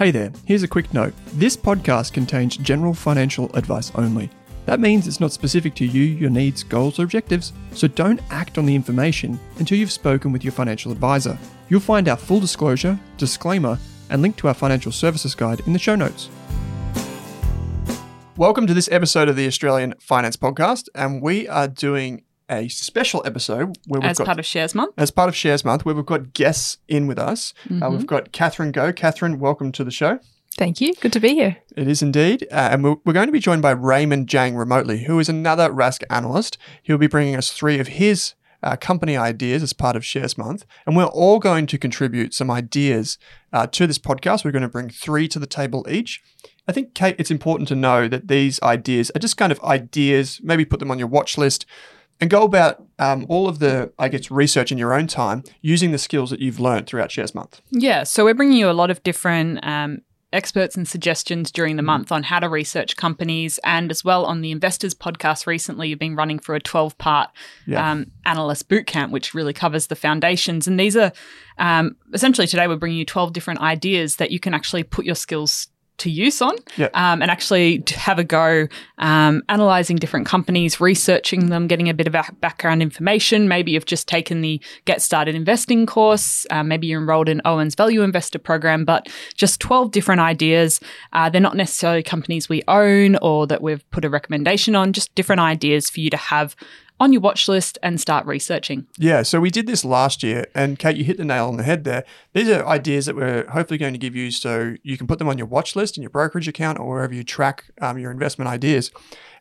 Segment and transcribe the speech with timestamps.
[0.00, 1.12] Hey there, here's a quick note.
[1.34, 4.30] This podcast contains general financial advice only.
[4.64, 8.56] That means it's not specific to you, your needs, goals, or objectives, so don't act
[8.56, 11.36] on the information until you've spoken with your financial advisor.
[11.68, 13.78] You'll find our full disclosure, disclaimer,
[14.08, 16.30] and link to our financial services guide in the show notes.
[18.38, 23.22] Welcome to this episode of the Australian Finance Podcast, and we are doing a special
[23.24, 24.94] episode where we've As got part of Shares Month.
[24.98, 27.54] as part of Shares Month, where we've got guests in with us.
[27.70, 28.92] Uh, we've got Catherine Go.
[28.92, 30.18] Catherine, welcome to the show.
[30.56, 30.94] Thank you.
[30.94, 31.58] Good to be here.
[31.76, 32.46] It is indeed.
[32.50, 35.70] Uh, and we're, we're going to be joined by Raymond Jang remotely, who is another
[35.70, 36.58] RASK analyst.
[36.82, 40.66] He'll be bringing us three of his uh, company ideas as part of Shares Month.
[40.84, 43.16] And we're all going to contribute some ideas
[43.52, 44.44] uh, to this podcast.
[44.44, 46.20] We're going to bring three to the table each.
[46.68, 50.40] I think, Kate, it's important to know that these ideas are just kind of ideas,
[50.42, 51.64] maybe put them on your watch list
[52.20, 55.90] and go about um, all of the, I guess, research in your own time using
[55.90, 57.60] the skills that you've learned throughout Shares Month.
[57.70, 59.98] Yeah, so we're bringing you a lot of different um,
[60.32, 64.42] experts and suggestions during the month on how to research companies, and as well on
[64.42, 67.30] the Investors podcast recently, you've been running for a 12 part
[67.66, 67.90] Yeah.
[67.90, 70.68] um, analyst bootcamp, which really covers the foundations.
[70.68, 71.10] And these are
[71.58, 75.14] um, essentially today we're bringing you 12 different ideas that you can actually put your
[75.16, 75.66] skills
[76.00, 76.88] to use on Yeah.
[76.94, 78.66] um, and actually have a go
[78.98, 83.48] um, analyzing different companies, researching them, getting a bit of back- background information.
[83.48, 86.46] Maybe you've just taken the Get Started Investing course.
[86.50, 90.80] Uh, maybe you're enrolled in Owen's Value Investor program, but just 12 different ideas.
[91.12, 95.14] Uh, they're not necessarily companies we own or that we've put a recommendation on, just
[95.14, 96.56] different ideas for you to have
[97.00, 98.86] on your watch list and start researching.
[98.98, 101.62] Yeah, so we did this last year, and Kate, you hit the nail on the
[101.62, 102.04] head there.
[102.34, 105.28] These are ideas that we're hopefully going to give you so you can put them
[105.28, 108.50] on your watch list in your brokerage account or wherever you track um, your investment
[108.50, 108.90] ideas.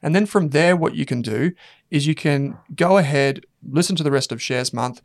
[0.01, 1.51] And then from there, what you can do
[1.91, 5.01] is you can go ahead, listen to the rest of Shares Month,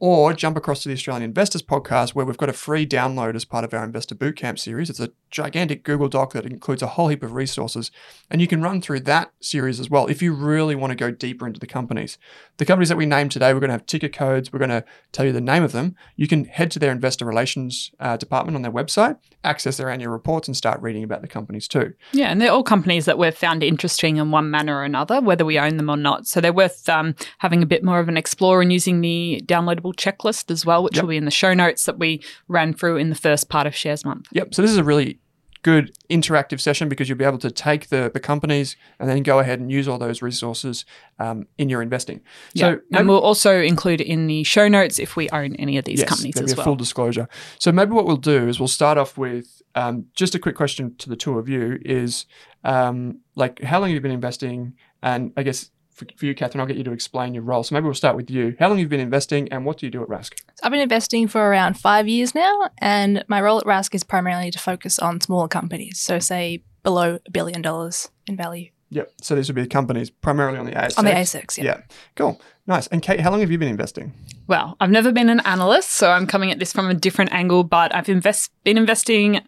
[0.00, 3.44] or jump across to the Australian Investors podcast, where we've got a free download as
[3.44, 4.88] part of our Investor Bootcamp series.
[4.88, 7.90] It's a gigantic Google Doc that includes a whole heap of resources,
[8.30, 11.10] and you can run through that series as well if you really want to go
[11.10, 12.16] deeper into the companies.
[12.58, 14.84] The companies that we named today, we're going to have ticker codes, we're going to
[15.12, 15.96] tell you the name of them.
[16.16, 20.12] You can head to their investor relations uh, department on their website, access their annual
[20.12, 21.94] reports, and start reading about the companies too.
[22.12, 25.44] Yeah, and they're all companies that we've found interesting in one manner or another, whether
[25.44, 26.26] we own them or not.
[26.26, 29.87] So they're worth um, having a bit more of an explore and using the downloadable
[29.92, 31.02] checklist as well, which Yep.
[31.02, 33.74] will be in the show notes that we ran through in the first part of
[33.74, 34.26] Shares Month.
[34.32, 34.54] Yep.
[34.54, 35.18] So this is a really
[35.62, 39.40] good interactive session because you'll be able to take the, the companies and then go
[39.40, 40.84] ahead and use all those resources
[41.18, 42.20] um, in your investing.
[42.54, 42.74] Yeah.
[42.74, 45.98] So and we'll also include in the show notes if we own any of these
[46.00, 46.64] yes, companies as a well.
[46.64, 47.28] full disclosure.
[47.58, 50.94] So maybe what we'll do is we'll start off with um, just a quick question
[50.98, 52.26] to the two of you is
[52.64, 54.74] um, like how long have you been investing?
[55.02, 57.62] And I guess for, for you, Catherine, I'll get you to explain your role.
[57.62, 58.56] So maybe we'll start with you.
[58.58, 60.40] How long have you been investing and what do you do at Rask?
[60.62, 64.50] I've been investing for around five years now, and my role at Rask is primarily
[64.50, 66.00] to focus on smaller companies.
[66.00, 69.12] So, say below a billion dollars in value Yep.
[69.20, 70.98] So these would be companies primarily on the ASX.
[70.98, 71.58] on the ASX.
[71.58, 71.64] Yeah.
[71.64, 71.80] Yeah.
[72.16, 72.40] Cool.
[72.66, 72.86] Nice.
[72.88, 74.12] And Kate, how long have you been investing?
[74.46, 77.64] Well, I've never been an analyst, so I'm coming at this from a different angle,
[77.64, 79.42] but I've invest, been investing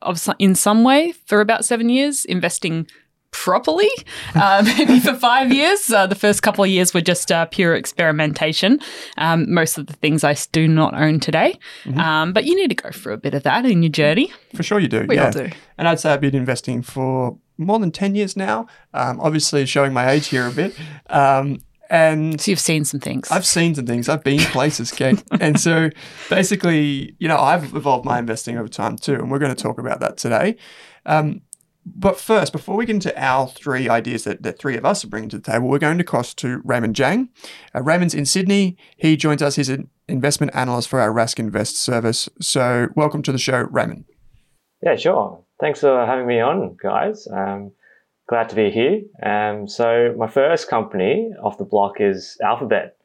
[0.00, 2.86] of, in some way for about seven years, investing
[3.30, 3.90] properly,
[4.34, 5.90] uh, maybe for five years.
[5.90, 8.80] Uh, the first couple of years were just uh, pure experimentation.
[9.18, 11.58] Um, most of the things I do not own today.
[11.84, 11.98] Mm-hmm.
[11.98, 14.32] Um, but you need to go through a bit of that in your journey.
[14.54, 15.06] For sure you do.
[15.06, 15.26] We yeah.
[15.26, 15.50] all do.
[15.78, 18.66] And I'd say I've been investing for more than 10 years now.
[18.92, 20.74] Um, obviously, showing my age here a bit.
[21.08, 21.58] Um,
[21.88, 23.30] and So you've seen some things.
[23.30, 24.08] I've seen some things.
[24.08, 25.22] I've been places, Kate.
[25.40, 25.90] and so
[26.28, 29.14] basically, you know, I've evolved my investing over time too.
[29.14, 30.56] And we're going to talk about that today.
[31.04, 31.42] Um,
[31.86, 35.08] but first, before we get into our three ideas that the three of us are
[35.08, 37.28] bringing to the table, we're going to cross to Raymond Jang.
[37.74, 38.76] Uh, Raymond's in Sydney.
[38.96, 39.54] He joins us.
[39.54, 42.28] He's an investment analyst for our Rask Invest service.
[42.40, 44.04] So welcome to the show, Raymond.
[44.82, 45.44] Yeah, sure.
[45.60, 47.28] Thanks for having me on, guys.
[47.32, 47.70] Um,
[48.28, 49.02] glad to be here.
[49.22, 52.96] Um, so my first company off the block is Alphabet.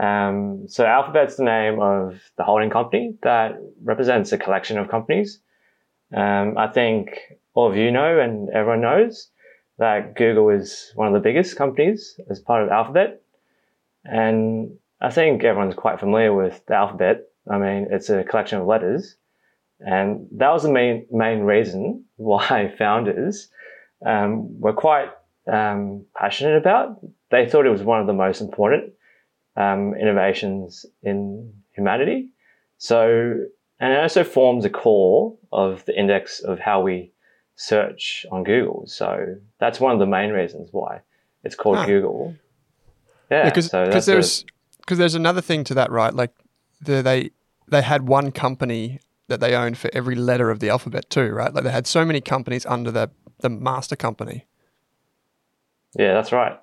[0.00, 5.40] Um, so Alphabet's the name of the holding company that represents a collection of companies.
[6.16, 7.18] Um, I think
[7.54, 9.30] all of you know and everyone knows
[9.78, 13.22] that Google is one of the biggest companies as part of Alphabet.
[14.04, 17.28] And I think everyone's quite familiar with the alphabet.
[17.50, 19.16] I mean, it's a collection of letters.
[19.80, 23.48] And that was the main, main reason why founders
[24.04, 25.10] um, were quite
[25.50, 27.00] um, passionate about.
[27.30, 28.92] They thought it was one of the most important
[29.56, 32.30] um, innovations in humanity.
[32.78, 33.34] So,
[33.80, 37.13] and it also forms a core of the index of how we
[37.56, 38.84] search on Google.
[38.86, 41.00] So that's one of the main reasons why
[41.42, 41.86] it's called Huh.
[41.86, 42.36] Google.
[43.30, 44.44] Yeah, because so there's
[44.80, 46.12] because there's another thing to that, right?
[46.12, 46.32] Like
[46.80, 47.30] the, they
[47.68, 51.52] they had one company that they owned for every letter of the alphabet too, right?
[51.52, 53.10] Like they had so many companies under the
[53.40, 54.46] the master company.
[55.96, 56.58] Yeah, that's right.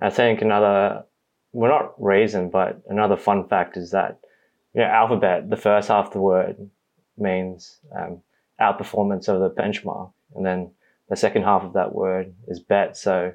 [0.00, 1.04] I think another,
[1.52, 4.20] well, not reason, but another fun fact is that,
[4.74, 6.70] you know, alphabet, the first half of the word
[7.18, 8.22] means um,
[8.60, 10.12] outperformance of the benchmark.
[10.34, 10.70] And then
[11.08, 12.96] the second half of that word is bet.
[12.96, 13.32] So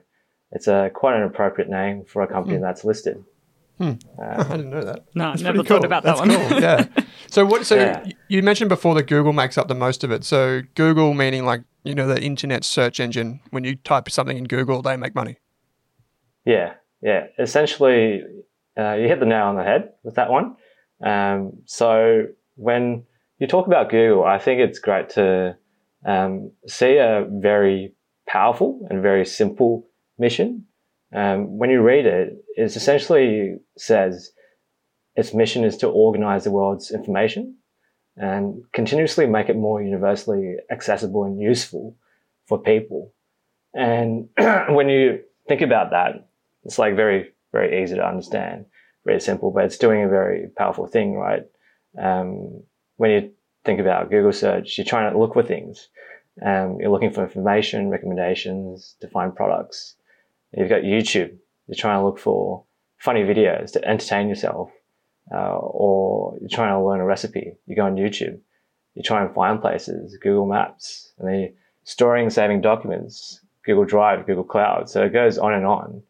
[0.52, 3.24] it's a quite an appropriate name for a company that's listed.
[3.80, 3.94] I
[4.52, 5.04] didn't know that.
[5.16, 5.86] no, I That's never pretty thought cool.
[5.86, 6.50] about that That's one.
[6.50, 6.86] cool, Yeah.
[7.30, 7.66] So what?
[7.66, 8.06] So Yeah.
[8.30, 10.24] you mentioned before that Google makes up the most of it.
[10.24, 13.42] So Google meaning like you know the internet search engine.
[13.50, 15.40] When you type something in Google, they make money.
[16.46, 17.28] Yeah, yeah.
[17.38, 18.22] Essentially,
[18.78, 20.56] uh, you hit the nail on the head with that one.
[21.04, 23.04] Um, so when
[23.40, 25.58] you talk about Google, I think it's great to
[26.06, 27.94] um, see a very
[28.28, 29.88] powerful and very simple
[30.18, 30.66] mission.
[31.14, 34.32] Um, when you read it, it essentially says
[35.16, 37.58] its mission is to organize the world's information
[38.18, 41.96] and continuously make it more universally accessible and useful
[42.48, 43.14] for people.
[43.74, 44.30] And
[44.70, 46.28] when you think about that,
[46.64, 48.66] it's like very, very easy to understand,
[49.06, 51.44] very simple, but it's doing a very powerful thing, right?
[52.02, 52.64] Um,
[52.98, 53.32] when you
[53.66, 55.90] think about Google search, you're trying to look for things.
[56.46, 59.96] Um, you're looking for information, recommendations, to find products.
[60.56, 61.36] You've got YouTube.
[61.68, 62.64] You're trying to look for
[62.98, 64.72] funny videos to entertain yourself,
[65.34, 67.56] uh, or you're trying to learn a recipe.
[67.66, 68.40] You go on YouTube.
[68.94, 71.54] You try and find places, Google Maps, and then
[71.84, 74.90] storing, saving documents, Google Drive, Google Cloud.
[74.90, 76.04] So it goes on and on.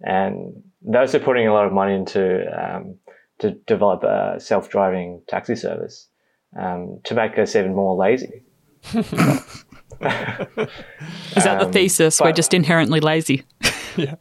[0.00, 2.96] And those are putting a lot of money into um,
[3.38, 6.08] to develop a self-driving taxi service
[6.56, 8.42] um, to make us even more lazy.
[10.02, 12.20] Is that the Um, thesis?
[12.20, 13.44] We're just inherently lazy.
[13.94, 14.14] Yeah.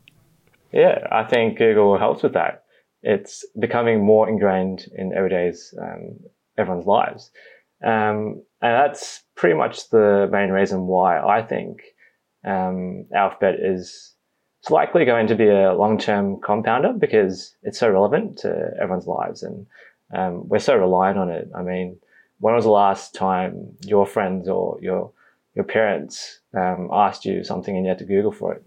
[0.74, 2.66] Yeah, I think Google helps with that.
[3.04, 6.20] It's becoming more ingrained in everyday's um,
[6.58, 7.32] everyone's lives,
[7.82, 11.82] um, and that's pretty much the main reason why I think
[12.44, 14.14] um, Alphabet is
[14.60, 19.44] it's likely going to be a long-term compounder because it's so relevant to everyone's lives,
[19.44, 19.66] and
[20.14, 21.50] um, we're so reliant on it.
[21.56, 21.98] I mean,
[22.42, 25.12] when was the last time your friends or your
[25.56, 28.64] your parents um, asked you something and you had to Google for it?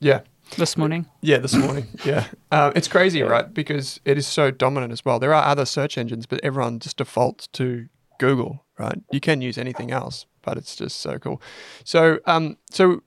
[0.00, 0.20] Yeah.
[0.56, 1.06] This morning.
[1.20, 1.86] Yeah, this morning.
[2.04, 2.26] yeah.
[2.50, 3.52] Um, it's crazy, right?
[3.54, 5.20] Because it is so dominant as well.
[5.20, 7.86] There are other search engines, but everyone just defaults to
[8.18, 8.98] Google, right?
[9.12, 11.40] You can use anything else, but it's just so cool.
[11.84, 13.02] So, um, so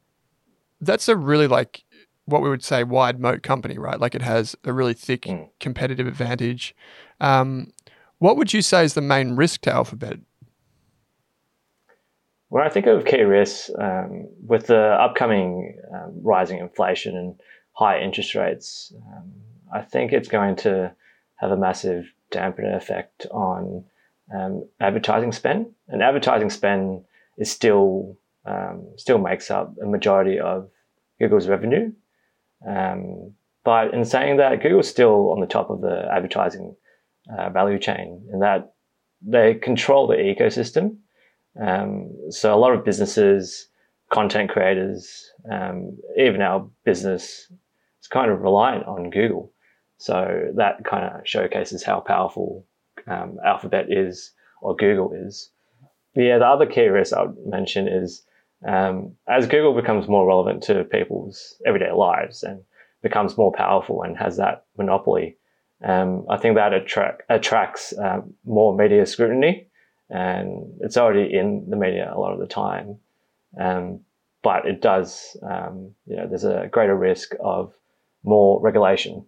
[0.79, 1.83] that's a really like
[2.25, 3.99] what we would say wide moat company, right?
[3.99, 5.49] Like it has a really thick Mm.
[5.59, 6.73] competitive advantage.
[7.19, 7.73] Um,
[8.23, 10.17] what would you say is the main risk to Alphabet?
[12.47, 17.35] When I think of key risks, um, with the upcoming um, rising inflation and
[17.73, 19.29] high interest rates, um,
[19.73, 20.95] I think it's going to
[21.35, 23.83] have a massive dampener effect on
[24.33, 25.65] um, advertising spend.
[25.89, 27.03] And advertising spend
[27.37, 30.69] is still um, still makes up a majority of
[31.19, 31.91] Google's revenue.
[32.65, 33.33] Um,
[33.65, 36.77] but in saying that, Google's still on the top of the advertising
[37.37, 38.73] uh, value chain and that
[39.21, 40.97] they control the ecosystem.
[41.59, 43.69] Um, so a lot of businesses
[44.11, 47.51] content creators, um, even our business
[48.01, 49.51] is kind of reliant on Google.
[49.97, 52.65] So that kind of showcases how powerful
[53.07, 55.49] um, Alphabet is or Google is.
[56.15, 58.23] Yeah, the other key risk I would mention is
[58.67, 62.61] um, as Google becomes more relevant to people's everyday lives and
[63.01, 65.37] becomes more powerful and has that monopoly,
[65.83, 69.67] um, I think that attract, attracts um, more media scrutiny,
[70.09, 72.97] and it's already in the media a lot of the time.
[73.59, 74.01] Um,
[74.43, 77.73] but it does, um, you know, there's a greater risk of
[78.23, 79.25] more regulation.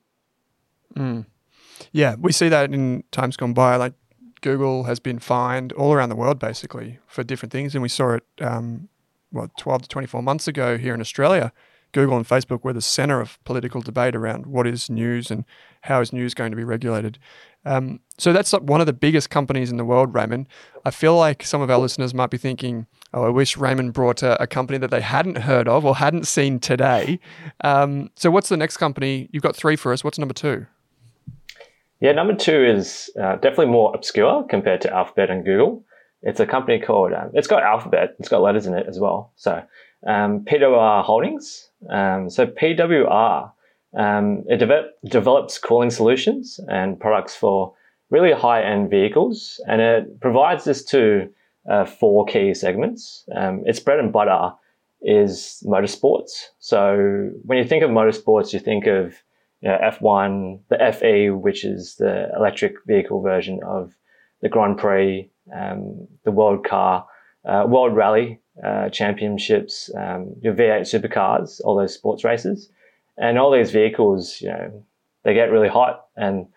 [0.96, 1.26] Mm.
[1.92, 3.76] Yeah, we see that in times gone by.
[3.76, 3.94] Like
[4.42, 8.14] Google has been fined all around the world basically for different things, and we saw
[8.14, 8.88] it um,
[9.32, 11.52] what 12 to 24 months ago here in Australia.
[11.96, 15.46] Google and Facebook were the center of political debate around what is news and
[15.80, 17.18] how is news going to be regulated.
[17.64, 20.50] Um, so that's one of the biggest companies in the world, Raymond.
[20.84, 24.22] I feel like some of our listeners might be thinking, oh, I wish Raymond brought
[24.24, 27.18] a, a company that they hadn't heard of or hadn't seen today.
[27.64, 29.30] Um, so what's the next company?
[29.32, 30.04] You've got three for us.
[30.04, 30.66] What's number two?
[32.02, 35.86] Yeah, number two is uh, definitely more obscure compared to Alphabet and Google.
[36.24, 39.32] It's a company called, um, it's got Alphabet, it's got letters in it as well.
[39.38, 39.64] So
[40.06, 41.70] um, PWR Holdings.
[41.90, 43.52] Um, so PWR,
[43.98, 47.74] um, it de- develops cooling solutions and products for
[48.10, 51.30] really high end vehicles, and it provides this to
[51.70, 53.26] uh, four key segments.
[53.36, 54.54] Um, its bread and butter
[55.02, 56.32] is motorsports.
[56.60, 59.16] So when you think of motorsports, you think of
[59.62, 63.96] you know, F1, the FE, which is the electric vehicle version of
[64.42, 67.08] the Grand Prix, um, the World Car,
[67.46, 72.70] uh, World Rally uh, Championships, um, your V8 supercars, all those sports races,
[73.18, 74.86] and all these vehicles, you know,
[75.24, 76.48] they get really hot and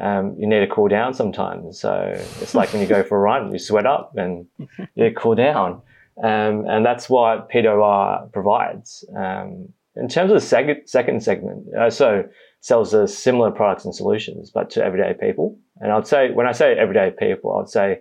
[0.00, 1.80] um, you need to cool down sometimes.
[1.80, 4.46] So it's like when you go for a run, you sweat up and
[4.94, 5.82] you cool down.
[6.22, 9.04] Um, and that's what PWR provides.
[9.16, 12.24] Um, in terms of the seg- second segment, uh, so
[12.60, 15.58] sells the similar products and solutions, but to everyday people.
[15.80, 18.00] And I'd say, when I say everyday people, I'd say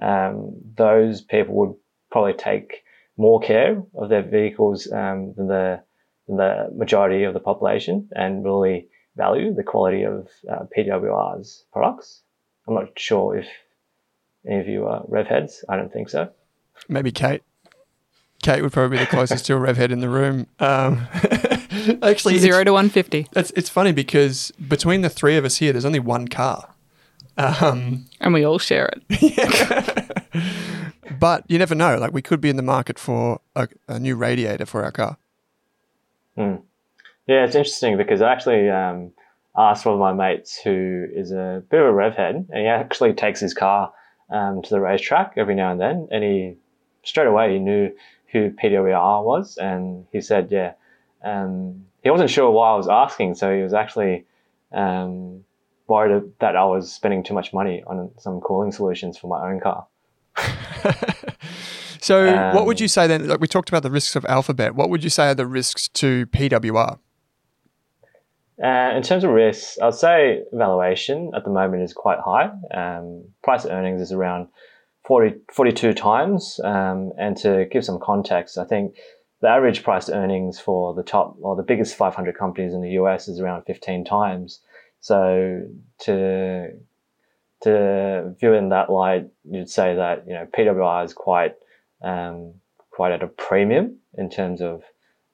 [0.00, 1.74] um, those people would
[2.10, 2.84] probably take
[3.16, 5.82] more care of their vehicles um, than the
[6.28, 12.22] than the majority of the population, and really value the quality of uh, PWR's products.
[12.68, 13.46] I'm not sure if
[14.46, 15.64] any of you are rev heads.
[15.68, 16.30] I don't think so.
[16.88, 17.42] Maybe Kate.
[18.42, 20.46] Kate would probably be the closest to a rev head in the room.
[20.60, 21.08] Um,
[22.02, 23.26] actually, zero to one fifty.
[23.34, 26.74] It's it's funny because between the three of us here, there's only one car,
[27.38, 30.12] um, and we all share it.
[31.18, 31.98] but you never know.
[31.98, 35.18] Like we could be in the market for a, a new radiator for our car.
[36.36, 36.56] Hmm.
[37.26, 39.12] Yeah, it's interesting because I actually um,
[39.56, 42.66] asked one of my mates who is a bit of a rev head, and he
[42.66, 43.92] actually takes his car
[44.30, 46.56] um, to the racetrack every now and then, and he
[47.02, 47.90] straight away he knew
[48.32, 50.74] who PWR was, and he said, yeah,
[51.24, 54.24] um, he wasn't sure why I was asking, so he was actually
[54.72, 55.44] um,
[55.88, 59.60] worried that I was spending too much money on some cooling solutions for my own
[59.60, 59.86] car.
[62.00, 63.28] so, um, what would you say then?
[63.28, 64.74] Like we talked about the risks of Alphabet.
[64.74, 66.98] What would you say are the risks to PWR?
[68.62, 72.50] Uh, in terms of risks, I'd say valuation at the moment is quite high.
[72.74, 74.48] Um, price earnings is around
[75.06, 76.58] 40, 42 times.
[76.64, 78.96] Um, and to give some context, I think
[79.42, 83.28] the average price earnings for the top or the biggest 500 companies in the US
[83.28, 84.60] is around 15 times.
[85.00, 85.60] So
[86.00, 86.68] to
[87.62, 91.54] to view in that light, you'd say that you know PWR is quite
[92.02, 92.54] um,
[92.90, 94.82] quite at a premium in terms of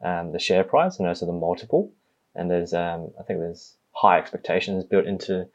[0.05, 1.93] um, the share price and also the multiple
[2.35, 5.47] and there's um, I think there's high expectations built into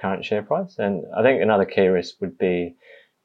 [0.00, 0.76] current share price.
[0.78, 2.74] And I think another key risk would be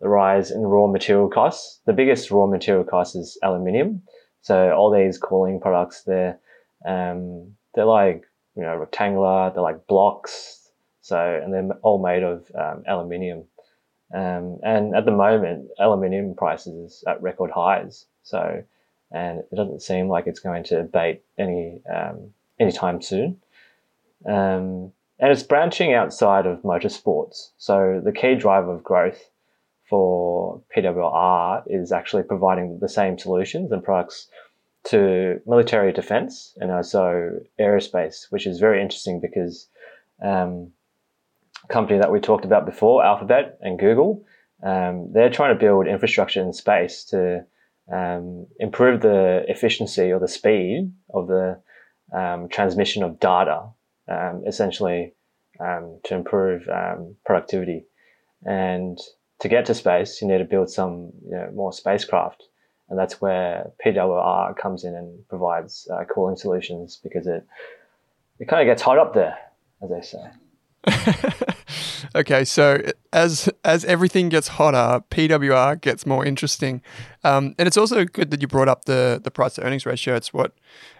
[0.01, 1.79] the rise in raw material costs.
[1.85, 4.01] The biggest raw material cost is aluminium.
[4.41, 6.37] So all these cooling products, they're
[6.85, 8.23] um, they're like
[8.55, 9.51] you know rectangular.
[9.51, 10.64] They're like blocks.
[11.05, 13.43] So and they're all made of um, aluminium.
[14.11, 18.07] Um, and at the moment, aluminium prices at record highs.
[18.23, 18.63] So
[19.11, 23.39] and it doesn't seem like it's going to abate any um, anytime soon.
[24.25, 27.51] Um, and it's branching outside of motorsports.
[27.59, 29.29] So the key driver of growth
[29.87, 34.27] for PWR is actually providing the same solutions and products
[34.85, 39.67] to military defense and also aerospace, which is very interesting because
[40.23, 40.71] um,
[41.69, 44.23] company that we talked about before, Alphabet and Google,
[44.63, 47.45] um, they're trying to build infrastructure in space to
[47.91, 51.59] um, improve the efficiency or the speed of the
[52.13, 53.63] um, transmission of data,
[54.07, 55.13] um, essentially
[55.59, 57.85] um, to improve um, productivity.
[58.45, 58.99] And
[59.39, 62.43] to get to space, you need to build some you know, more spacecraft.
[62.89, 67.45] and that's where PWR comes in and provides uh, cooling solutions because it
[68.39, 69.37] it kind of gets hot up there,
[69.81, 71.45] as they say.
[72.15, 72.81] okay, so
[73.13, 76.81] as as everything gets hotter, PWR gets more interesting,
[77.23, 80.15] um, and it's also good that you brought up the the price to earnings ratio.
[80.15, 80.53] It's what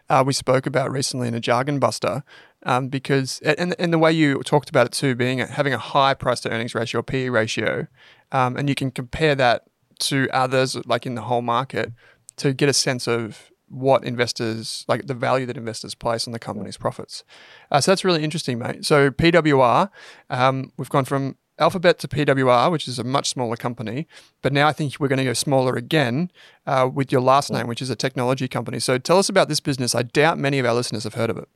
[0.10, 2.24] uh, we spoke about recently in a jargon buster,
[2.64, 6.14] um, because and and the way you talked about it too, being having a high
[6.14, 7.88] price to earnings ratio, PE ratio,
[8.32, 9.64] um, and you can compare that
[9.98, 11.94] to others like in the whole market
[12.36, 16.40] to get a sense of what investors like the value that investors place on the
[16.40, 17.24] company's profits.
[17.72, 18.86] Uh, so that's really interesting, mate.
[18.86, 19.90] So PWR,
[20.30, 24.08] um, we've gone from Alphabet to PWR, which is a much smaller company,
[24.42, 26.30] but now I think we're going to go smaller again
[26.68, 28.80] uh, with your last name, which is a technology company.
[28.80, 29.96] So tell us about this business.
[29.96, 31.48] I doubt many of our listeners have heard of it.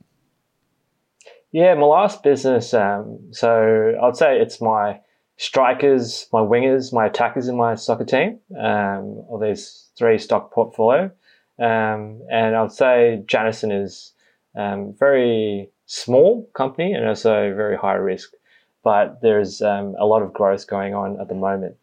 [1.52, 2.72] Yeah, my last business.
[2.72, 5.00] Um, so I'd say it's my
[5.36, 11.10] strikers, my wingers, my attackers in my soccer team, um, of these three stock portfolio.
[11.60, 14.12] Um, and I'd say Janison is
[14.56, 18.30] um, very small company and also very high risk,
[18.82, 21.76] but there's um, a lot of growth going on at the moment.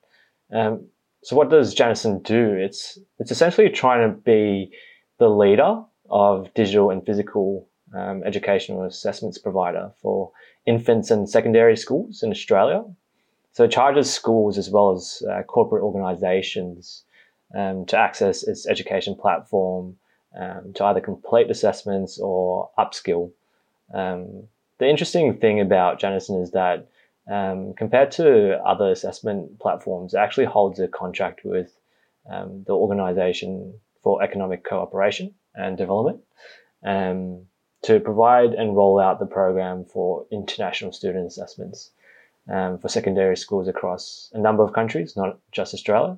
[0.51, 0.87] Um,
[1.23, 2.53] so what does Janison do?
[2.53, 4.71] It's it's essentially trying to be
[5.19, 10.31] the leader of digital and physical um, educational assessments provider for
[10.65, 12.83] infants and secondary schools in Australia.
[13.51, 17.03] So it charges schools as well as uh, corporate organizations
[17.55, 19.97] um, to access its education platform
[20.39, 23.31] um, to either complete assessments or upskill.
[23.93, 24.43] Um,
[24.79, 26.87] the interesting thing about Janison is that
[27.29, 31.73] um, compared to other assessment platforms, it actually holds a contract with
[32.29, 33.73] um, the Organization
[34.03, 36.19] for Economic Cooperation and Development
[36.85, 37.45] um,
[37.83, 41.91] to provide and roll out the program for international student assessments
[42.47, 46.17] for secondary schools across a number of countries, not just Australia.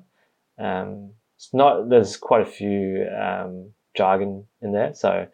[0.58, 1.10] Um,
[1.40, 5.26] it's not there's quite a few um, jargon in there, so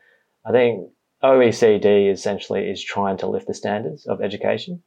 [0.47, 0.89] I think
[1.25, 4.85] OECD essentially is trying to lift the standards of education,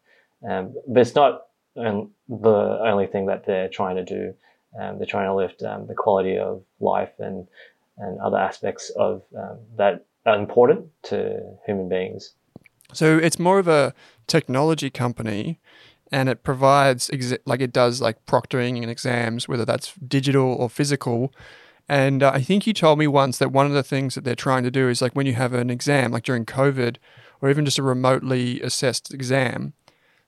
[0.50, 1.42] um, but it's not
[1.76, 4.34] the only thing that they're trying to do.
[4.80, 7.46] Um, they're trying to lift um, the quality of life and
[7.98, 9.24] and other aspects of
[9.76, 12.34] that are important to human beings.
[12.94, 13.94] So it's more of a
[14.28, 15.60] technology company
[16.12, 17.12] and it provides
[17.46, 21.34] like it does like proctoring and exams, whether that's digital or physical.
[21.88, 24.36] And uh, I think you told me once that one of the things that they're
[24.36, 26.98] trying to do is like when you have an exam, like during COVID,
[27.42, 29.74] or even just a remotely assessed exam,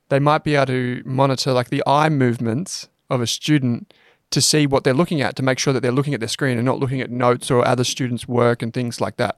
[0.09, 3.93] they might be able to monitor like the eye movements of a student
[4.31, 6.57] to see what they're looking at to make sure that they're looking at their screen
[6.57, 9.37] and not looking at notes or other students' work and things like that.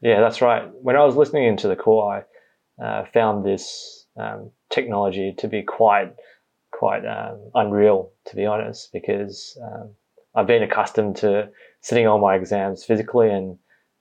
[0.00, 0.68] Yeah, that's right.
[0.82, 5.62] When I was listening into the call, I uh, found this um, technology to be
[5.62, 6.14] quite
[6.70, 9.90] quite um, unreal, to be honest, because um,
[10.34, 11.48] I've been accustomed to
[11.80, 13.58] sitting on my exams physically and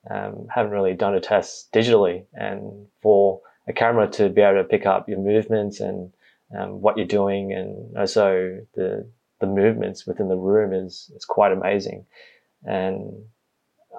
[0.09, 2.25] um, haven't really done a test digitally.
[2.33, 6.11] And for a camera to be able to pick up your movements and
[6.57, 9.07] um, what you're doing, and also the
[9.39, 12.05] the movements within the room is is quite amazing.
[12.65, 13.13] And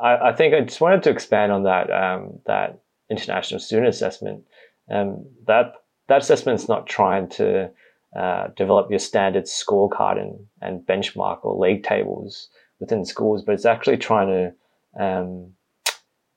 [0.00, 4.44] I, I think I just wanted to expand on that um, that international student assessment.
[4.90, 5.74] Um, that
[6.09, 7.71] that assessment's not trying to
[8.17, 12.49] uh, develop your standard scorecard and, and benchmark or league tables
[12.81, 15.53] within schools, but it's actually trying to um,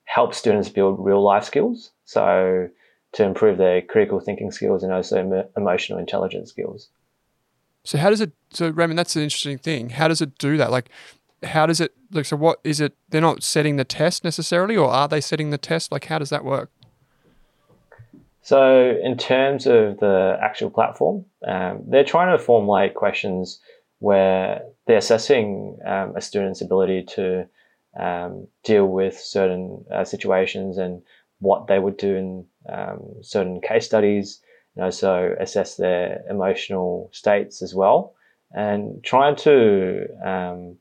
[0.05, 1.91] help students build real life skills.
[2.05, 2.69] So
[3.13, 6.89] to improve their critical thinking skills and also emotional intelligence skills.
[7.83, 8.31] So how does it?
[8.51, 9.91] So Raymond, that's an interesting thing.
[9.91, 10.71] How does it do that?
[10.71, 10.89] Like,
[11.43, 11.93] how does it?
[12.11, 12.95] Like, so what is it?
[13.09, 15.91] They're not setting the test necessarily, or are they setting the test?
[15.91, 16.69] Like, how does that work?
[18.47, 23.59] So, in terms of the actual platform, um, they're trying to formulate questions
[23.99, 27.45] where they're assessing um, a student's ability to
[27.99, 31.01] um, deal with certain uh, situations and
[31.39, 34.39] what they would do in um, certain case studies,
[34.77, 38.15] and also assess their emotional states as well,
[38.51, 40.77] and trying to um,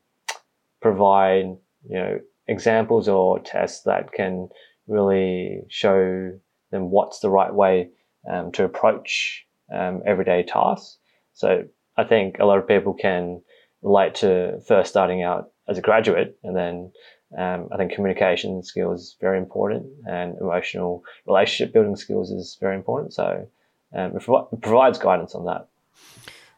[0.81, 1.57] provide
[1.89, 4.47] you know examples or tests that can
[4.87, 6.31] really show
[6.71, 7.89] then what's the right way
[8.29, 10.97] um, to approach um, everyday tasks.
[11.33, 11.65] So
[11.97, 13.41] I think a lot of people can
[13.81, 16.91] relate to first starting out as a graduate, and then
[17.37, 22.75] um, I think communication skills is very important, and emotional relationship building skills is very
[22.75, 23.13] important.
[23.13, 23.47] So
[23.93, 25.67] um, it, provides guidance on that.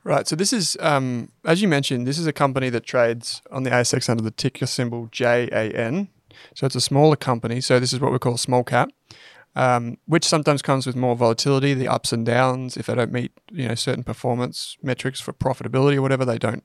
[0.04, 0.28] Right.
[0.28, 3.70] So this is, um, as you mentioned, this is a company that trades on the
[3.70, 6.08] ASX under the ticker symbol JAN.
[6.56, 7.60] So it's a smaller company.
[7.60, 8.90] So this is what we call small cap
[9.60, 12.78] um, which sometimes comes with more volatility, the ups and downs.
[12.78, 16.64] If they don't meet, you know, certain performance metrics for profitability or whatever, they don't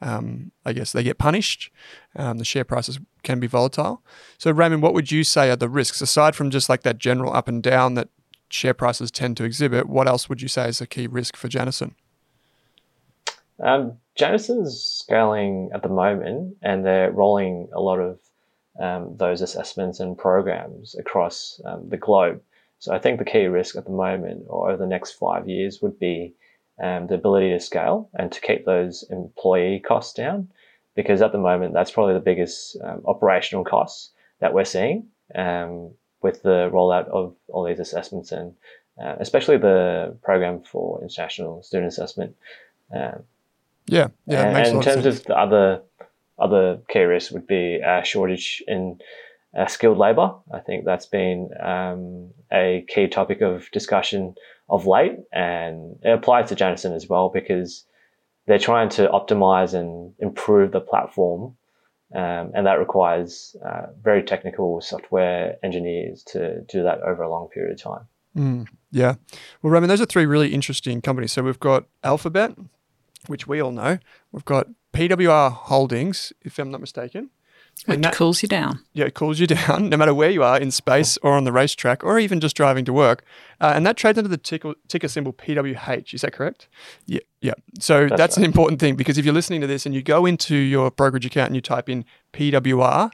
[0.00, 1.70] um, I guess they get punished.
[2.16, 4.02] Um, the share prices can be volatile.
[4.38, 7.34] So, Raymond, what would you say are the risks aside from just like that general
[7.34, 8.08] up and down that
[8.48, 9.86] share prices tend to exhibit?
[9.86, 11.92] What else would you say is a key risk for Janison?
[13.62, 18.18] Um, Janison's scaling at the moment, and they're rolling a lot of
[18.80, 22.40] um, those assessments and programs across um, the globe.
[22.78, 25.80] So I think the key risk at the moment, or over the next five years,
[25.80, 26.34] would be
[26.82, 30.48] um, the ability to scale and to keep those employee costs down,
[30.94, 34.10] because at the moment that's probably the biggest um, operational costs
[34.40, 38.54] that we're seeing um, with the rollout of all these assessments and
[39.02, 42.34] uh, especially the program for international student assessment.
[42.94, 43.22] Um,
[43.86, 44.46] yeah, yeah.
[44.46, 45.82] And, and in terms of, of the other
[46.38, 48.98] other key risks would be a shortage in
[49.56, 50.34] uh, skilled labour.
[50.52, 54.34] I think that's been um, a key topic of discussion
[54.68, 57.84] of late, and it applies to Janison as well because
[58.46, 61.56] they're trying to optimize and improve the platform,
[62.14, 67.48] um, and that requires uh, very technical software engineers to do that over a long
[67.48, 68.06] period of time.
[68.36, 69.14] Mm, yeah.
[69.62, 71.32] Well, Roman, those are three really interesting companies.
[71.32, 72.56] So we've got Alphabet,
[73.26, 73.98] which we all know.
[74.32, 77.30] We've got PWR Holdings, if I'm not mistaken.
[77.86, 78.80] Which that, cools you down.
[78.92, 81.52] Yeah, it cools you down no matter where you are in space or on the
[81.52, 83.24] racetrack or even just driving to work.
[83.60, 86.14] Uh, and that trades under the ticker, ticker, symbol PWH.
[86.14, 86.68] Is that correct?
[87.06, 87.20] Yeah.
[87.40, 87.54] Yeah.
[87.80, 88.44] So that's, that's right.
[88.44, 91.26] an important thing because if you're listening to this and you go into your brokerage
[91.26, 93.10] account and you type in PWR,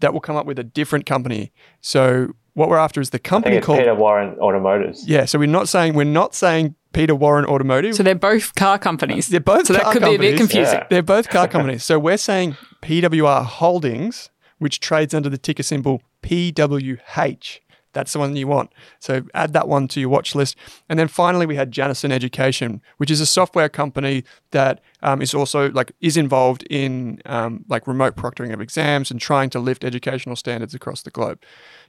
[0.00, 1.52] that will come up with a different company.
[1.80, 5.06] So what we're after is the company called Peter Warren Automotives.
[5.06, 7.94] Yeah, so we're not saying we're not saying Peter Warren Automotive.
[7.94, 9.28] So they're both car companies.
[9.28, 10.18] They're both so that could companies.
[10.18, 10.78] be a bit confusing.
[10.78, 10.86] Yeah.
[10.90, 11.84] They're both car companies.
[11.84, 17.60] So we're saying PWR Holdings, which trades under the ticker symbol PWH.
[17.92, 18.72] That's the one you want.
[19.00, 20.56] So add that one to your watch list.
[20.88, 24.22] And then finally, we had Janison Education, which is a software company
[24.52, 29.20] that um, is also like is involved in um, like remote proctoring of exams and
[29.20, 31.40] trying to lift educational standards across the globe.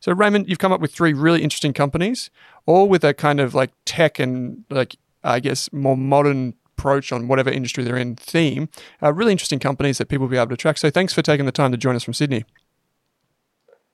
[0.02, 2.30] So Raymond, you've come up with three really interesting companies,
[2.66, 7.28] all with a kind of like tech and like I guess more modern approach on
[7.28, 8.68] whatever industry they're in theme.
[9.02, 10.80] Uh, really interesting companies that people will be able to track.
[10.80, 12.44] So thanks for taking the time to join us from Sydney.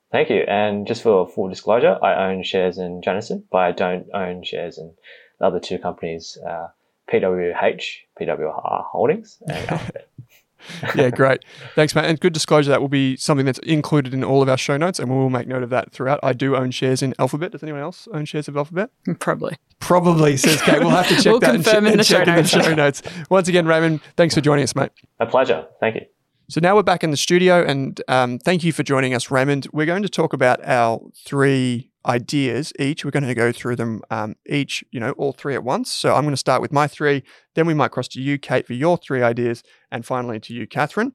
[0.09, 0.45] Thank you.
[0.47, 4.77] And just for full disclosure, I own shares in Janison, but I don't own shares
[4.77, 4.93] in
[5.39, 6.67] the other two companies, uh,
[7.11, 7.83] PWH,
[8.19, 10.07] PWR Holdings, and Alphabet.
[10.95, 11.43] yeah, great.
[11.75, 12.05] Thanks, mate.
[12.05, 14.99] And good disclosure that will be something that's included in all of our show notes,
[14.99, 16.19] and we will make note of that throughout.
[16.23, 17.51] I do own shares in Alphabet.
[17.51, 18.89] Does anyone else own shares of Alphabet?
[19.19, 19.57] Probably.
[19.79, 20.79] Probably, says Kate.
[20.79, 23.01] We'll have to check we'll that confirm and, in, the check in the show notes.
[23.29, 24.91] Once again, Raymond, thanks for joining us, mate.
[25.19, 25.67] A pleasure.
[25.79, 26.01] Thank you.
[26.49, 29.67] So now we're back in the studio, and um, thank you for joining us, Raymond.
[29.73, 33.03] We're going to talk about our three ideas each.
[33.03, 35.91] We're going to go through them um, each, you know, all three at once.
[35.91, 37.23] So I'm going to start with my three,
[37.55, 40.67] then we might cross to you, Kate, for your three ideas, and finally to you,
[40.67, 41.13] Catherine.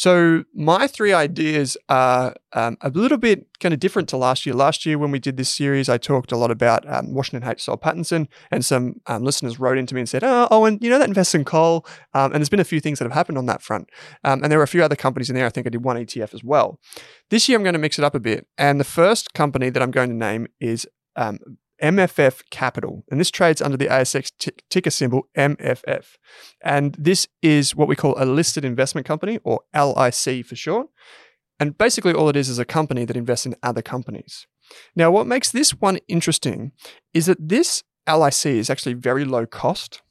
[0.00, 4.54] So my three ideas are um, a little bit kind of different to last year.
[4.54, 7.64] Last year when we did this series, I talked a lot about um, Washington H.
[7.64, 10.98] Soul Pattinson, and some um, listeners wrote into me and said, "Oh, and you know
[10.98, 11.84] that invests in coal."
[12.14, 13.90] Um, and there's been a few things that have happened on that front,
[14.24, 15.44] um, and there were a few other companies in there.
[15.44, 16.80] I think I did one ETF as well.
[17.28, 19.82] This year I'm going to mix it up a bit, and the first company that
[19.82, 21.40] I'm going to name is um,
[21.82, 26.16] MFF Capital, and this trades under the ASX t- ticker symbol MFF.
[26.62, 30.88] And this is what we call a listed investment company, or LIC for short.
[31.58, 34.46] And basically, all it is is a company that invests in other companies.
[34.96, 36.72] Now, what makes this one interesting
[37.12, 40.02] is that this LIC is actually very low cost,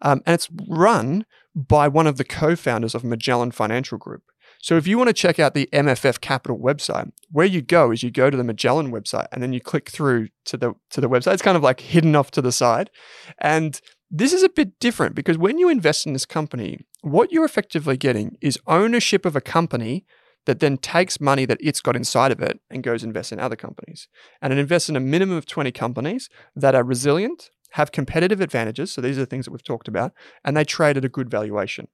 [0.00, 4.22] um, and it's run by one of the co founders of Magellan Financial Group.
[4.64, 8.02] So if you want to check out the MFF Capital website, where you go is
[8.02, 11.06] you go to the Magellan website and then you click through to the to the
[11.06, 11.34] website.
[11.34, 12.88] It's kind of like hidden off to the side.
[13.36, 13.78] And
[14.10, 17.98] this is a bit different because when you invest in this company, what you're effectively
[17.98, 20.06] getting is ownership of a company
[20.46, 23.56] that then takes money that it's got inside of it and goes invest in other
[23.56, 24.08] companies.
[24.40, 28.92] And it invests in a minimum of 20 companies that are resilient, have competitive advantages.
[28.92, 31.28] So these are the things that we've talked about, and they trade at a good
[31.28, 31.88] valuation.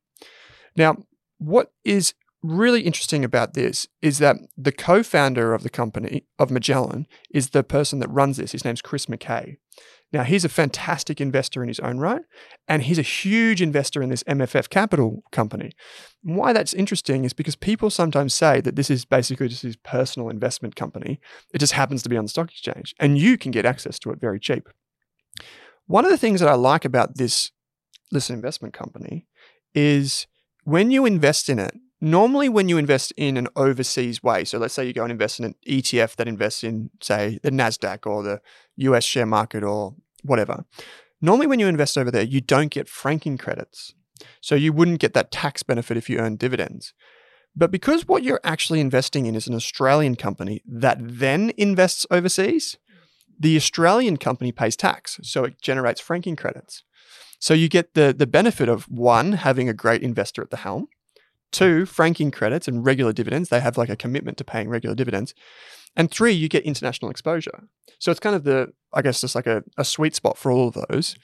[0.76, 0.98] Now,
[1.38, 7.06] what is really interesting about this is that the co-founder of the company of Magellan
[7.30, 8.52] is the person that runs this.
[8.52, 9.58] His name's Chris Mackay.
[10.12, 12.22] Now he's a fantastic investor in his own right,
[12.66, 15.70] and he's a huge investor in this MFF Capital company.
[16.24, 19.76] And why that's interesting is because people sometimes say that this is basically just his
[19.76, 21.20] personal investment company.
[21.54, 24.10] It just happens to be on the stock exchange, and you can get access to
[24.10, 24.68] it very cheap.
[25.86, 27.52] One of the things that I like about this
[28.10, 29.26] listed investment company
[29.74, 30.26] is
[30.64, 34.74] when you invest in it, normally when you invest in an overseas way, so let's
[34.74, 38.22] say you go and invest in an ETF that invests in, say, the NASDAQ or
[38.22, 38.40] the
[38.76, 40.64] US share market or whatever,
[41.20, 43.94] normally when you invest over there, you don't get franking credits.
[44.40, 46.92] So you wouldn't get that tax benefit if you earn dividends.
[47.56, 52.78] But because what you're actually investing in is an Australian company that then invests overseas,
[53.38, 55.18] the Australian company pays tax.
[55.22, 56.84] So it generates franking credits.
[57.38, 60.88] So you get the, the benefit of one, having a great investor at the helm,
[61.52, 63.48] two, franking credits and regular dividends.
[63.48, 65.34] They have like a commitment to paying regular dividends.
[65.96, 67.64] And three, you get international exposure.
[67.98, 70.68] So it's kind of the, I guess, just like a, a sweet spot for all
[70.68, 71.16] of those.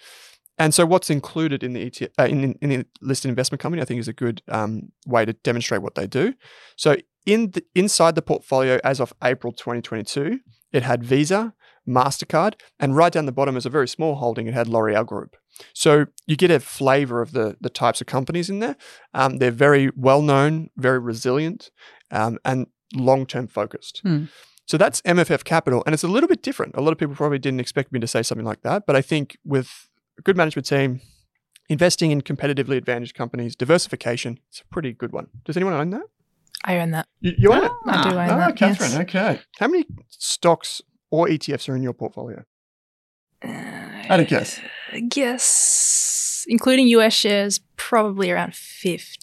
[0.58, 3.84] And so, what's included in the ETF, uh, in, in the listed investment company, I
[3.84, 6.34] think, is a good um, way to demonstrate what they do.
[6.76, 10.40] So, in the, inside the portfolio, as of April 2022,
[10.72, 11.52] it had Visa,
[11.86, 14.46] Mastercard, and right down the bottom is a very small holding.
[14.46, 15.36] It had L'Oreal Group.
[15.72, 18.76] So you get a flavor of the the types of companies in there.
[19.14, 21.70] Um, they're very well known, very resilient,
[22.10, 24.00] um, and long term focused.
[24.02, 24.24] Hmm.
[24.66, 26.74] So that's MFF Capital, and it's a little bit different.
[26.76, 29.00] A lot of people probably didn't expect me to say something like that, but I
[29.02, 29.88] think with
[30.18, 31.00] a good management team,
[31.68, 35.28] investing in competitively advantaged companies, diversification, it's a pretty good one.
[35.44, 36.02] Does anyone own that?
[36.64, 37.06] I own that.
[37.20, 37.72] You, you own it?
[37.86, 38.56] I do own Oh, that.
[38.56, 39.00] Catherine, yes.
[39.02, 39.40] okay.
[39.60, 42.42] How many stocks or ETFs are in your portfolio?
[43.42, 44.60] At a guess.
[44.92, 49.18] I guess, including US shares, probably around 50.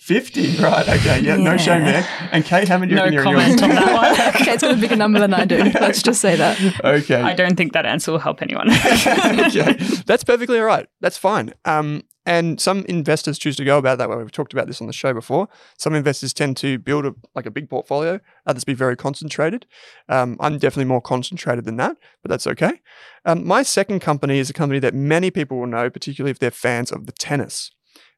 [0.00, 0.88] 50, right.
[0.88, 2.06] Okay, yeah, no shame there.
[2.32, 3.94] And Kate, how many do you No reckon are in comment on that
[4.36, 4.44] one.
[4.44, 5.58] Kate's got a bigger number than I do.
[5.80, 6.84] Let's just say that.
[6.84, 7.20] okay.
[7.20, 8.70] I don't think that answer will help anyone.
[8.72, 9.74] okay.
[10.06, 10.88] That's perfectly all right.
[11.00, 11.52] That's fine.
[11.64, 14.16] Um, and some investors choose to go about that way.
[14.16, 15.48] We've talked about this on the show before.
[15.78, 18.18] Some investors tend to build a like a big portfolio.
[18.46, 19.66] Others be very concentrated.
[20.08, 22.80] Um, I'm definitely more concentrated than that, but that's okay.
[23.26, 26.50] Um, my second company is a company that many people will know, particularly if they're
[26.50, 27.70] fans of the tennis.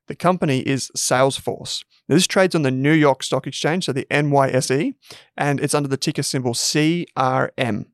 [0.08, 1.84] The company is Salesforce.
[2.08, 4.94] Now, this trades on the New York Stock Exchange, so the NYSE,
[5.36, 7.86] and it's under the ticker symbol CRM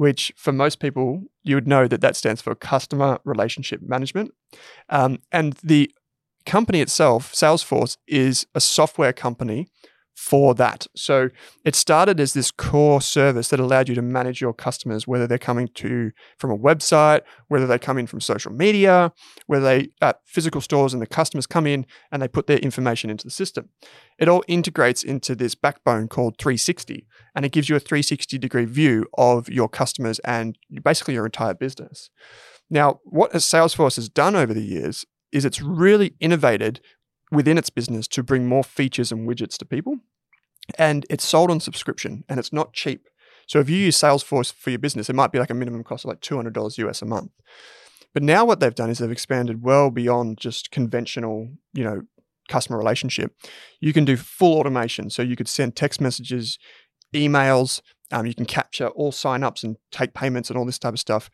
[0.00, 4.32] which for most people you would know that that stands for customer relationship management
[4.88, 5.92] um, and the
[6.46, 9.68] company itself salesforce is a software company
[10.20, 11.30] for that so
[11.64, 15.38] it started as this core service that allowed you to manage your customers whether they're
[15.38, 19.12] coming to from a website whether they come in from social media
[19.46, 23.08] whether they at physical stores and the customers come in and they put their information
[23.08, 23.70] into the system
[24.18, 28.66] it all integrates into this backbone called 360 and it gives you a 360 degree
[28.66, 32.10] view of your customers and basically your entire business.
[32.68, 36.80] Now, what Salesforce has done over the years is it's really innovated
[37.32, 39.96] within its business to bring more features and widgets to people.
[40.78, 43.08] And it's sold on subscription and it's not cheap.
[43.46, 46.04] So if you use Salesforce for your business, it might be like a minimum cost
[46.04, 47.32] of like $200 US a month.
[48.12, 52.02] But now what they've done is they've expanded well beyond just conventional, you know,
[52.48, 53.34] customer relationship.
[53.80, 55.10] You can do full automation.
[55.10, 56.58] So you could send text messages,
[57.14, 57.80] emails,
[58.12, 61.30] um, you can capture all signups and take payments and all this type of stuff.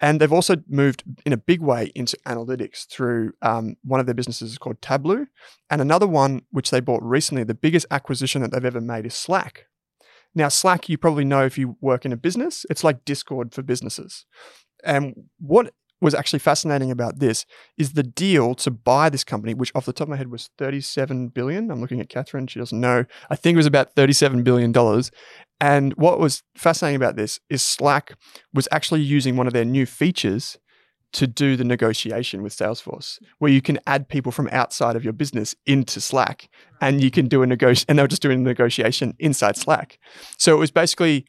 [0.00, 4.14] And they've also moved in a big way into analytics through um, one of their
[4.14, 5.26] businesses called Tableau.
[5.68, 9.14] And another one, which they bought recently, the biggest acquisition that they've ever made is
[9.14, 9.66] Slack.
[10.34, 13.62] Now, Slack, you probably know if you work in a business, it's like Discord for
[13.62, 14.26] businesses.
[14.84, 17.44] And what was actually fascinating about this
[17.76, 20.50] is the deal to buy this company, which off the top of my head was
[20.58, 21.70] 37 billion.
[21.70, 23.04] I'm looking at Catherine, she doesn't know.
[23.28, 25.10] I think it was about 37 billion dollars.
[25.60, 28.14] And what was fascinating about this is Slack
[28.54, 30.58] was actually using one of their new features
[31.12, 35.12] to do the negotiation with Salesforce, where you can add people from outside of your
[35.12, 36.48] business into Slack
[36.80, 39.98] and you can do a negotiation, and they were just doing a negotiation inside Slack.
[40.38, 41.26] So it was basically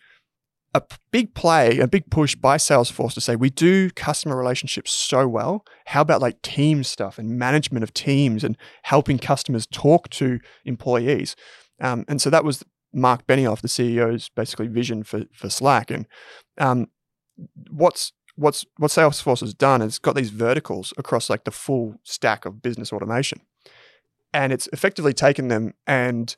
[0.73, 0.81] a
[1.11, 5.65] big play, a big push by Salesforce to say, we do customer relationships so well.
[5.87, 11.35] How about like team stuff and management of teams and helping customers talk to employees?
[11.81, 15.91] Um, and so that was Mark Benioff, the CEO's basically vision for, for Slack.
[15.91, 16.07] And
[16.57, 16.87] um,
[17.69, 22.45] what's what's what Salesforce has done is got these verticals across like the full stack
[22.45, 23.41] of business automation,
[24.33, 26.35] and it's effectively taken them and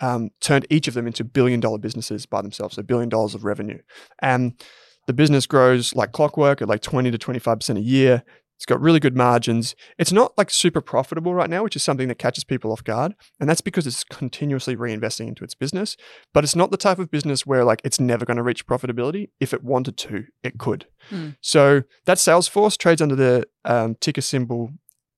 [0.00, 3.44] um, turned each of them into billion dollar businesses by themselves, so billion dollars of
[3.44, 3.78] revenue.
[4.20, 4.60] And
[5.06, 8.22] the business grows like clockwork at like 20 to 25% a year.
[8.56, 9.74] It's got really good margins.
[9.98, 13.14] It's not like super profitable right now, which is something that catches people off guard.
[13.40, 15.96] And that's because it's continuously reinvesting into its business.
[16.32, 19.30] But it's not the type of business where like it's never going to reach profitability.
[19.40, 20.86] If it wanted to, it could.
[21.10, 21.30] Hmm.
[21.40, 24.70] So that Salesforce trades under the um, ticker symbol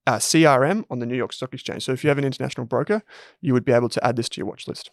[0.07, 1.83] uh, CRM on the New York Stock Exchange.
[1.83, 3.03] So if you have an international broker,
[3.41, 4.89] you would be able to add this to your watch list.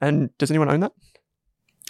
[0.00, 0.92] And does anyone own that?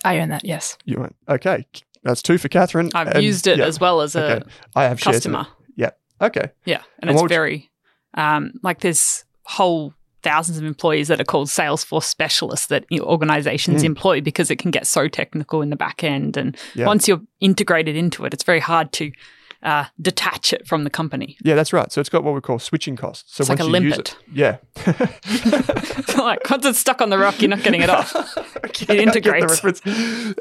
[0.05, 0.77] I own that, yes.
[0.85, 1.15] You own.
[1.29, 1.67] Okay,
[2.03, 2.91] that's two for Catherine.
[2.95, 4.51] I've And- used it yeah, as well as a Okay.
[4.77, 5.35] I have shares in it.
[5.35, 5.47] customer.
[6.21, 6.49] Okay.
[6.65, 7.71] Yeah, and, And it's you- very
[8.17, 13.05] um, like there's whole thousands of employees that are called Salesforce specialists that you know,
[13.05, 13.87] organizations Mm.
[13.87, 16.87] employ because it can get so technical in the back end, and Yeah.
[16.87, 19.11] once you're integrated into it, it's very hard to
[19.65, 21.37] uh, detach it from the company.
[21.45, 21.91] Yeah, that's right.
[21.91, 23.35] So it's got what we call switching costs.
[23.35, 24.09] So It's like a you use limpet.
[24.11, 24.57] it, yeah.
[26.19, 28.15] like once it's stuck on the rock, you're not getting it off.
[28.17, 29.83] Okay, It I get the integrates.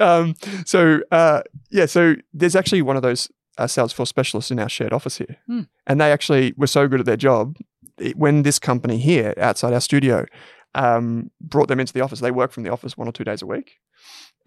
[0.02, 4.70] Um, so uh, yeah, so there's actually one of those uh, Salesforce specialists in our
[4.70, 5.62] shared office here, Hmm.
[5.88, 7.58] and they actually were so good at their job.
[8.00, 10.26] it- when this company here outside our studio
[10.76, 13.42] um, brought them into the office, they work from the office one or two days
[13.44, 13.74] a week,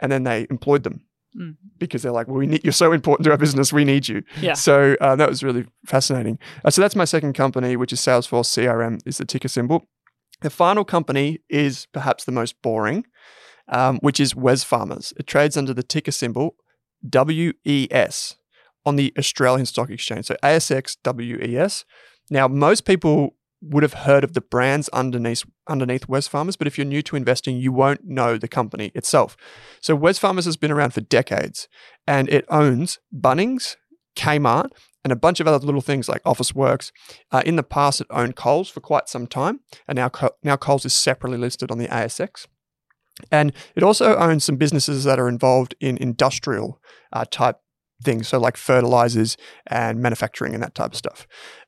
[0.00, 1.02] and then they employed them.
[1.36, 1.50] Hmm.
[1.78, 4.22] Because they're like, well, we need you're so important to our business, we need you.
[4.40, 4.54] Yeah.
[4.54, 6.38] So uh, that was really fascinating.
[6.64, 9.86] Uh, so that's my second company, which is Salesforce CRM, is the ticker symbol.
[10.40, 13.04] The final company is perhaps the most boring,
[13.68, 15.12] um, which is Wesfarmers.
[15.18, 16.56] It trades under the ticker symbol
[17.02, 18.36] WES
[18.84, 20.26] on the Australian Stock Exchange.
[20.26, 21.84] So ASX WES.
[22.30, 26.84] Now, most people would have heard of the brands underneath underneath Wesfarmers, but if you're
[26.84, 29.36] new to investing, you won't know the company itself.
[29.80, 31.68] So Wesfarmers has been around for decades,
[32.06, 33.76] and it owns Bunnings,
[34.16, 34.70] Kmart,
[35.04, 36.90] and a bunch of other little things like Officeworks.
[37.30, 40.10] Uh, in the past, it owned Coles for quite some time, and now
[40.42, 42.46] now Coles is separately listed on the ASX.
[43.30, 46.80] And it also owns some businesses that are involved in industrial
[47.12, 47.56] uh, type
[48.02, 51.26] things, so like fertilizers and manufacturing and that type of stuff.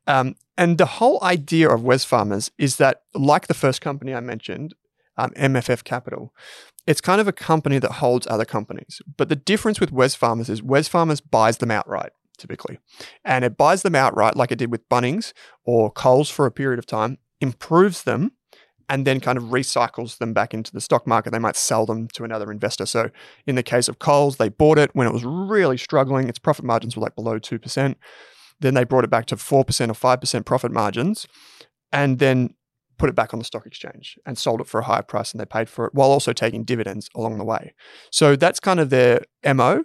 [0.09, 4.75] Um, and the whole idea of Wesfarmers is that, like the first company I mentioned,
[5.17, 6.35] um, MFF Capital,
[6.87, 9.01] it's kind of a company that holds other companies.
[9.17, 12.79] But the difference with Wesfarmers is Wesfarmers buys them outright, typically.
[13.25, 15.33] And it buys them outright, like it did with Bunnings
[15.65, 18.33] or Coles for a period of time, improves them,
[18.89, 21.31] and then kind of recycles them back into the stock market.
[21.31, 22.87] They might sell them to another investor.
[22.87, 23.11] So
[23.47, 26.29] in the case of Coles, they bought it when it was really struggling.
[26.29, 27.95] Its profit margins were like below 2%.
[28.61, 31.27] Then they brought it back to 4% or 5% profit margins
[31.93, 32.55] and then
[32.99, 35.39] put it back on the stock exchange and sold it for a higher price than
[35.39, 37.73] they paid for it while also taking dividends along the way.
[38.11, 39.23] So that's kind of their
[39.55, 39.85] MO.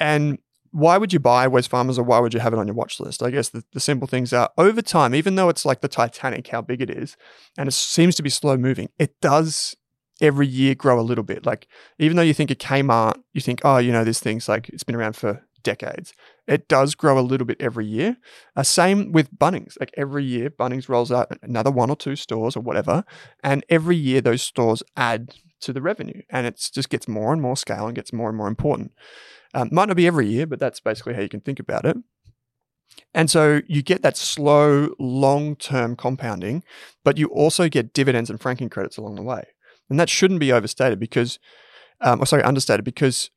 [0.00, 0.38] And
[0.70, 3.22] why would you buy Wesfarmers or why would you have it on your watch list?
[3.22, 6.48] I guess the, the simple things are over time, even though it's like the Titanic,
[6.48, 7.16] how big it is,
[7.56, 9.74] and it seems to be slow moving, it does
[10.20, 11.46] every year grow a little bit.
[11.46, 14.68] Like even though you think of Kmart, you think, oh, you know, this thing's like
[14.68, 16.12] it's been around for decades.
[16.46, 18.16] It does grow a little bit every year.
[18.56, 19.78] Uh, same with Bunnings.
[19.78, 23.04] Like every year, Bunnings rolls out another one or two stores or whatever,
[23.42, 27.42] and every year those stores add to the revenue, and it just gets more and
[27.42, 28.92] more scale and gets more and more important.
[29.54, 31.96] Um, might not be every year, but that's basically how you can think about it.
[33.14, 36.62] And so you get that slow, long term compounding,
[37.04, 39.44] but you also get dividends and franking credits along the way.
[39.90, 41.38] And that shouldn't be overstated because,
[42.00, 43.30] um, or sorry, understated because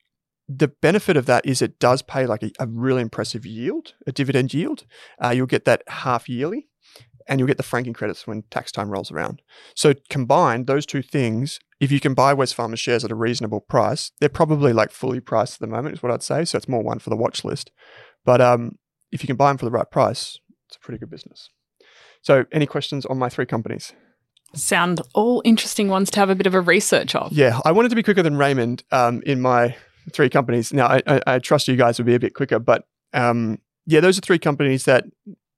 [0.58, 4.12] the benefit of that is it does pay like a, a really impressive yield, a
[4.12, 4.86] dividend yield.
[5.24, 6.68] Uh, you'll get that half yearly
[7.28, 9.42] and you'll get the franking credits when tax time rolls around.
[9.76, 13.62] So combined, those two things, if you can buy West Wesfarmers shares at a reasonable
[13.62, 16.46] price, they're probably like fully priced at the moment, is what I'd say.
[16.46, 17.72] So it's more one for the watch list.
[18.26, 18.78] But um,
[19.12, 21.50] if you can buy them for the right price, it's a pretty good business.
[22.24, 23.94] So, any questions on my three companies?
[24.54, 27.32] Sound all interesting ones to have a bit of a research of.
[27.32, 29.76] Yeah, I wanted to be quicker than Raymond um, in my
[30.12, 30.74] three companies.
[30.74, 34.00] Now, I, I, I trust you guys will be a bit quicker, but um, yeah,
[34.00, 35.06] those are three companies that,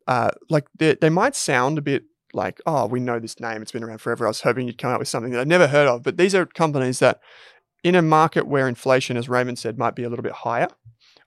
[0.07, 2.03] uh, like, they, might sound a bit
[2.33, 4.25] like, oh, we know this name; it's been around forever.
[4.25, 6.33] I was hoping you'd come up with something that I'd never heard of, but these
[6.33, 7.19] are companies that,
[7.83, 10.67] in a market where inflation, as Raymond said, might be a little bit higher,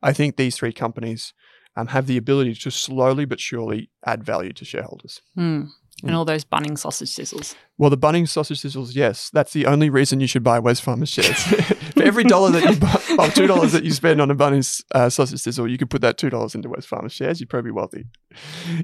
[0.03, 1.33] I think these three companies
[1.77, 5.21] um, have the ability to slowly but surely add value to shareholders.
[5.35, 5.65] Hmm.
[6.05, 7.55] And all those bunning sausage sizzles.
[7.79, 11.43] Well, the Bunnings sausage sizzles, yes, that's the only reason you should buy Wesfarmers shares.
[11.95, 14.85] For every dollar that you buy, well, two dollars that you spend on a Bunnings
[14.95, 17.41] uh, sausage sizzle, you could put that two dollars into Wesfarmers shares.
[17.41, 18.05] You'd probably be wealthy.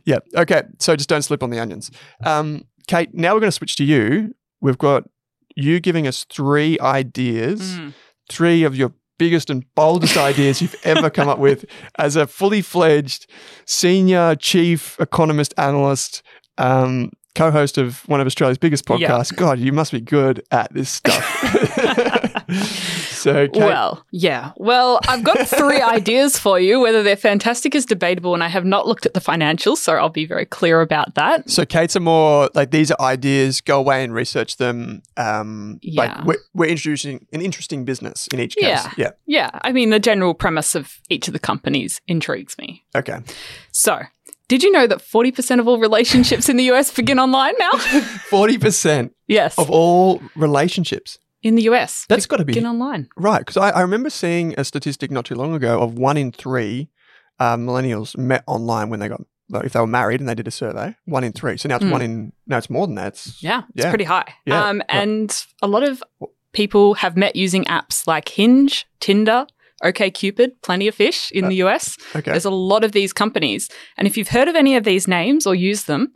[0.07, 0.21] Yeah.
[0.35, 0.63] Okay.
[0.79, 1.91] So just don't slip on the onions.
[2.25, 4.35] Um, Kate, now we're going to switch to you.
[4.63, 5.05] We've got
[5.55, 7.93] you giving us three ideas, Mm.
[8.31, 11.65] three of your biggest and boldest ideas you've ever come up with
[11.99, 13.31] as a fully fledged
[13.67, 16.23] senior chief economist analyst,
[16.63, 18.97] um, co host of one of Australia's biggest Yeah.
[19.09, 19.35] podcasts.
[19.35, 21.25] God, you must be good at this stuff.
[23.11, 24.53] so, Kate, Well, yeah.
[24.57, 26.81] Well, I've got three ideas for you.
[26.81, 30.09] Whether they're fantastic is debatable, and I have not looked at the financials, so I'll
[30.09, 31.49] be very clear about that.
[31.49, 33.61] so Kate's are more like these are ideas.
[33.61, 35.03] Go away and research them.
[35.17, 36.03] Um, Yeah.
[36.03, 38.65] Like we're, we're introducing an interesting business in each case.
[38.69, 38.93] Yeah.
[38.97, 39.11] Yeah.
[39.27, 42.85] Yeah, I mean, the general premise of each of the companies intrigues me.
[42.95, 43.19] Okay.
[43.71, 44.01] So,
[44.53, 47.71] did you know that 40% of all relationships in the US begin online now?
[48.37, 49.57] Forty percent yes.
[49.59, 51.19] of all relationships.
[51.43, 52.05] in the US.
[52.11, 53.09] That's got to be begin online.
[53.17, 56.33] Right, because I, I remember seeing a statistic not too long ago of one in
[56.33, 56.91] three
[57.41, 59.23] uh, millennials met online when they got
[59.65, 60.95] if they were married and they did a survey.
[61.07, 61.57] One in three.
[61.57, 61.93] So now it's Mm.
[61.97, 63.09] one in now it's more than that.
[63.15, 64.29] It's, Yeah, it's pretty high.
[64.45, 65.03] Yeah, Um, right.
[65.03, 66.03] and a lot of
[66.53, 69.47] people have met using apps like Hinge, Tinder,
[69.83, 71.97] OKCupid, Plenty of Fish in the US.
[72.15, 72.31] Okay.
[72.31, 73.69] There's a lot of these companies.
[73.97, 76.13] And if you've heard of any of these names or used them,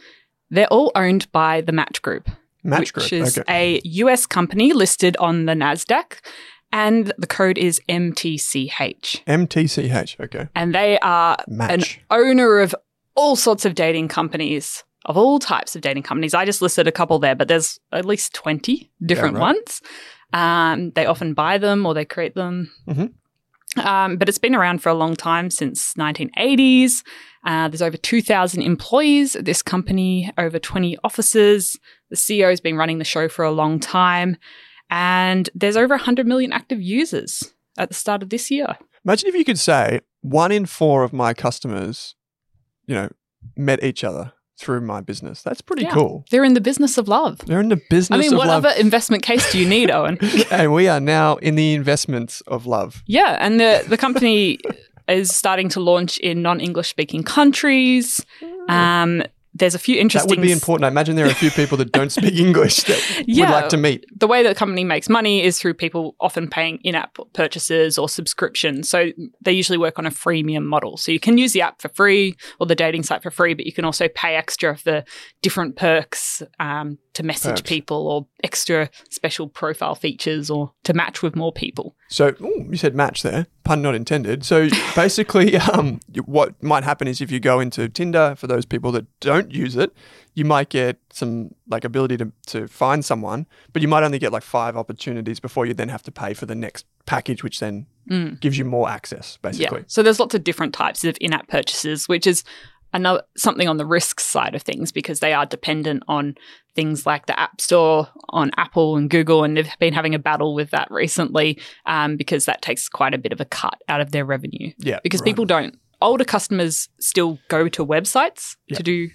[0.51, 2.29] they're all owned by the Match Group,
[2.63, 3.13] Match which group.
[3.13, 3.77] is okay.
[3.77, 6.21] a US company listed on the NASDAQ.
[6.73, 9.25] And the code is MTCH.
[9.25, 10.21] MTCH.
[10.21, 10.49] Okay.
[10.55, 12.01] And they are an Match.
[12.11, 12.75] owner of
[13.15, 16.35] all sorts of dating companies, of all types of dating companies.
[16.35, 19.41] I just listed a couple there, but there's at least 20 different right.
[19.55, 19.81] ones.
[20.33, 22.71] Um, they often buy them or they create them.
[22.89, 23.13] Mhm.
[23.79, 27.03] Um, but it's been around for a long time since 1980s.
[27.45, 31.79] Uh, there's over 2,000 employees at this company, over 20 offices.
[32.11, 34.37] The CEO's been running the show for a long time.
[34.91, 38.77] And there's over 100 million active users at the start of this year.
[39.05, 42.15] Imagine if you could say one in four of my customers,
[42.87, 43.09] you know,
[43.57, 45.43] met each other through my business.
[45.43, 45.91] That's pretty Yeah.
[45.91, 46.25] cool.
[46.31, 47.39] They're in the business of love.
[47.47, 48.21] They're in the business of love.
[48.25, 48.65] I mean, what love.
[48.65, 50.19] other investment case do you need, Owen?
[50.51, 53.03] and we are now in the investments of love.
[53.07, 54.59] yeah, and the the company
[55.09, 58.25] is starting to launch in non-English speaking countries.
[58.69, 59.23] Um,
[59.59, 60.31] there's a few That interesting.
[60.31, 60.85] would be important.
[60.85, 63.45] I imagine there are a few people that don't speak English that Yeah.
[63.47, 64.05] would like to meet.
[64.15, 68.09] The way that the company makes money is through people often paying in-app purchases or
[68.09, 68.89] subscriptions.
[68.89, 70.97] So they usually work on a freemium model.
[70.97, 73.67] So you can use the app for free or the dating site for free, but
[73.67, 75.05] you can also pay extra for
[75.43, 77.63] different perks um, to message Perks.
[77.63, 81.97] people or extra special profile features or to match with more people.
[82.09, 84.45] So ooh, you said match there, pun not intended.
[84.45, 88.93] So basically, um, what might happen is if you go into Tinder, for those people
[88.93, 89.95] that don't use it,
[90.35, 94.31] you might get some like ability to, to find someone, but you might only get
[94.31, 97.87] like five opportunities before you then have to pay for the next package, which then
[98.41, 99.81] gives you more access, basically.
[99.81, 99.85] Yeah.
[99.89, 102.45] So there's lots of different types of in-app purchases, which is
[102.93, 106.35] another something on the risk side of things because they are dependent on
[106.75, 110.55] things like the App Store on Apple and Google, and they've been having a battle
[110.55, 114.13] with that recently um, because that takes quite a bit of a cut out of
[114.13, 114.73] their revenue.
[114.79, 115.27] Yeah, Because right.
[115.27, 115.79] people don't.
[116.03, 118.77] Older customers still go to websites Yeah.
[118.77, 119.09] to do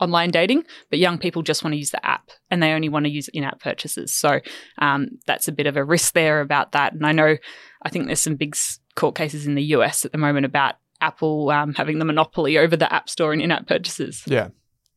[0.00, 3.04] online dating, but young people just want to use the app and they only want
[3.04, 4.14] to use in-app purchases.
[4.14, 4.38] So
[4.80, 6.92] um, that's a bit of a risk there about that.
[6.92, 7.36] And I know,
[7.82, 8.54] I think there's some big
[8.94, 12.76] court cases in the US at the moment about Apple um, having the monopoly over
[12.76, 14.22] the App Store and in-app purchases.
[14.26, 14.48] Yeah.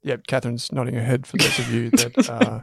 [0.03, 2.61] Yeah, Catherine's nodding her head for those of you that uh,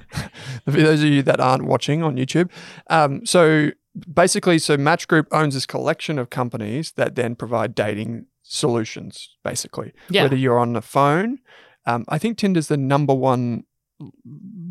[0.64, 2.50] for those of you that aren't watching on YouTube.
[2.90, 3.70] Um, so
[4.12, 9.36] basically, so Match Group owns this collection of companies that then provide dating solutions.
[9.44, 10.24] Basically, Yeah.
[10.24, 11.38] whether you're on the phone,
[11.86, 13.62] um, I think Tinder's the number one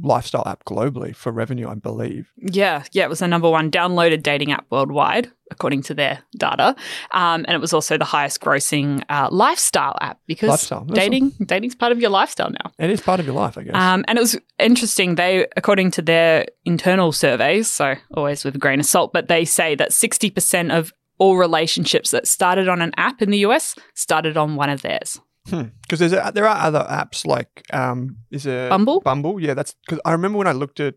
[0.01, 2.31] lifestyle app globally for revenue, I believe.
[2.37, 6.75] Yeah, yeah, it was the number one downloaded dating app worldwide, according to their data,
[7.11, 11.75] um, and it was also the highest grossing uh, lifestyle app because Lifestyle, dating dating's
[11.75, 12.71] part of your lifestyle now.
[12.79, 13.75] It is part of your life, I guess.
[13.75, 15.15] Um, and it was interesting.
[15.15, 19.45] They, according to their internal surveys, so always with a grain of salt, but they
[19.45, 24.37] say that 60% of all relationships that started on an app in the US started
[24.37, 25.19] on one of theirs.
[25.49, 29.01] Because there's a, there are other apps like um, is a Bumble?
[29.01, 29.53] Bumble, yeah.
[29.53, 30.95] That's because I remember when I looked at.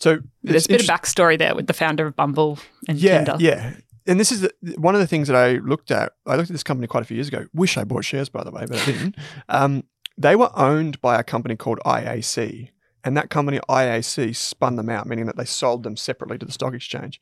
[0.00, 2.58] So There's a bit of backstory there with the founder of Bumble
[2.88, 3.36] and yeah, Tinder.
[3.40, 3.74] yeah.
[4.06, 6.12] And this is the, one of the things that I looked at.
[6.26, 7.46] I looked at this company quite a few years ago.
[7.52, 9.16] Wish I bought shares, by the way, but I didn't.
[9.48, 9.84] um,
[10.16, 12.70] they were owned by a company called IAC,
[13.04, 16.52] and that company IAC spun them out, meaning that they sold them separately to the
[16.52, 17.20] stock exchange.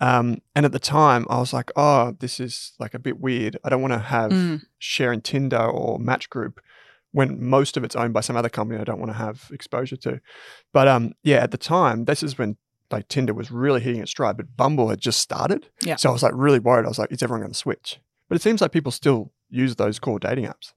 [0.00, 3.56] Um, and at the time, I was like, "Oh, this is like a bit weird.
[3.64, 4.62] I don't want to have Mm.
[4.78, 6.60] share in Tinder or Match Group."
[7.12, 9.96] When most of it's owned by some other company I don't want to have exposure
[9.96, 10.20] to.
[10.74, 12.58] But um, yeah, at the time, this is when
[12.90, 15.70] like Tinder was really hitting its stride, but Bumble had just started.
[15.82, 15.96] Yeah.
[15.96, 16.84] So I was like really worried.
[16.84, 18.00] I was like, is everyone going to switch?
[18.28, 20.74] But it seems like people still use those core dating apps.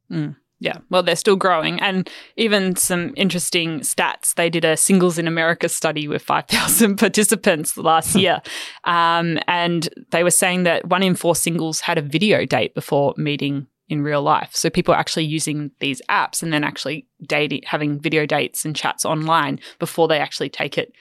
[0.62, 1.80] Yeah, well, they're still growing.
[1.80, 4.34] And even some interesting stats.
[4.34, 8.42] They did a Singles in America study with 5,000 participants last year.
[8.84, 13.14] Um, and they were saying that one in four singles had a video date before
[13.16, 14.52] meeting in real life.
[14.54, 18.76] So people are actually using these apps and then actually dating, having video dates and
[18.76, 20.94] chats online before they actually take it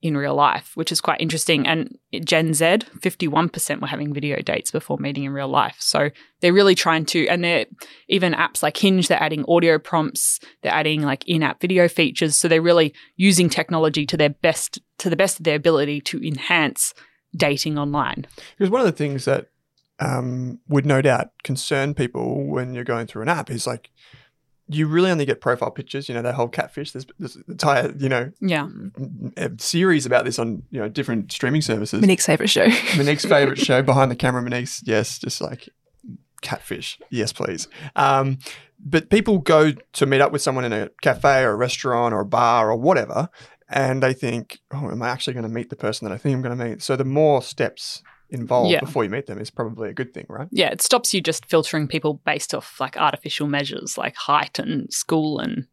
[0.00, 1.66] in real life, which is quite interesting.
[1.66, 2.64] And Gen Z,
[3.00, 5.76] 51% were having video dates before meeting in real life.
[5.80, 7.66] So they're really trying to, and they're
[8.08, 12.36] even apps like Hinge, they're adding audio prompts, they're adding like in-app video features.
[12.36, 16.24] So they're really using technology to their best, to the best of their ability to
[16.24, 16.94] enhance
[17.36, 18.26] dating online.
[18.56, 19.48] Because one of the things that
[19.98, 23.90] um, would no doubt concern people when you're going through an app is like,
[24.70, 26.08] you really only get profile pictures.
[26.08, 26.92] You know, that whole catfish.
[26.92, 28.68] There's this entire, you know, Yeah.
[29.36, 32.00] a series about this on you know different streaming services.
[32.00, 32.66] Monique's favorite show.
[32.96, 34.42] Monique's favorite show, Behind the Camera.
[34.42, 35.68] Monique's, yes, just like
[36.42, 36.98] catfish.
[37.10, 37.68] Yes, please.
[37.96, 38.38] Um,
[38.78, 42.20] but people go to meet up with someone in a cafe or a restaurant or
[42.20, 43.28] a bar or whatever,
[43.68, 46.34] and they think, oh, am I actually going to meet the person that I think
[46.34, 46.82] I'm going to meet?
[46.82, 48.80] So the more steps involved Yeah.
[48.80, 50.48] before you meet them is probably a good thing, right?
[50.50, 54.92] Yeah, it stops you just filtering people based off like artificial measures like height and
[54.92, 55.66] school and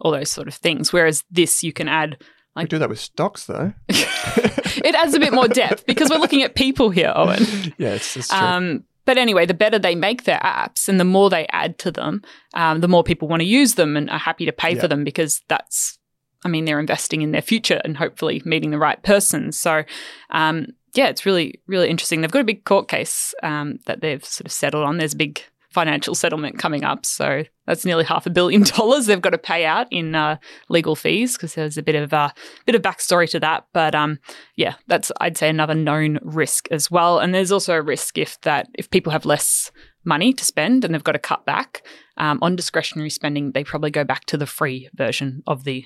[0.00, 0.92] all those sort of things.
[0.92, 2.16] Whereas this, you can add
[2.56, 3.72] We do that with stocks, though.
[3.88, 7.38] it adds a bit more depth because we're looking at people here, Owen.
[7.78, 8.38] yeah, it's, it's true.
[8.38, 11.90] Um, but anyway, the better they make their apps and the more they add to
[11.92, 12.22] them,
[12.54, 14.80] um, the more people want to use them and are happy to pay Yeah.
[14.80, 15.98] for them because that's,
[16.44, 19.52] I mean, they're investing in their future and hopefully meeting the right person.
[19.52, 19.84] So,
[20.30, 22.20] um, yeah, it's really, really interesting.
[22.20, 24.98] They've got a big court case um, that they've sort of settled on.
[24.98, 27.04] There's a big financial settlement coming up.
[27.04, 30.36] So that's nearly half a billion dollars they've got to pay out in uh,
[30.68, 32.32] legal fees because there's a bit of a
[32.64, 33.66] bit of backstory to that.
[33.72, 34.20] But um,
[34.54, 37.18] yeah, that's I'd say another known risk as well.
[37.18, 39.72] And there's also a risk if that if people have less
[40.04, 41.84] money to spend and they've got to cut back
[42.18, 45.84] um, on discretionary spending, they probably go back to the free version of the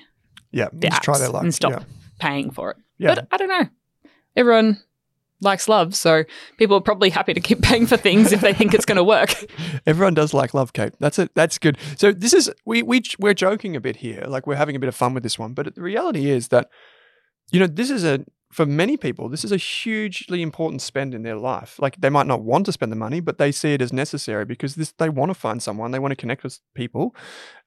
[0.51, 1.41] yeah, the just try their luck.
[1.41, 1.83] and stop Yeah.
[2.19, 2.77] paying for it.
[2.99, 3.15] Yeah.
[3.15, 3.69] But I don't know.
[4.35, 4.79] Everyone
[5.41, 6.23] likes love, so
[6.57, 9.03] people are probably happy to keep paying for things if they think it's going to
[9.03, 9.35] work.
[9.85, 10.93] Everyone does like love Kate.
[10.99, 11.31] That's it.
[11.35, 11.77] That's good.
[11.97, 14.89] So this is we we we're joking a bit here, like we're having a bit
[14.89, 15.53] of fun with this one.
[15.53, 16.69] But the reality is that
[17.51, 21.23] you know this is a for many people this is a hugely important spend in
[21.23, 21.79] their life.
[21.79, 24.45] Like they might not want to spend the money, but they see it as necessary
[24.45, 27.15] because this they want to find someone, they want to connect with people.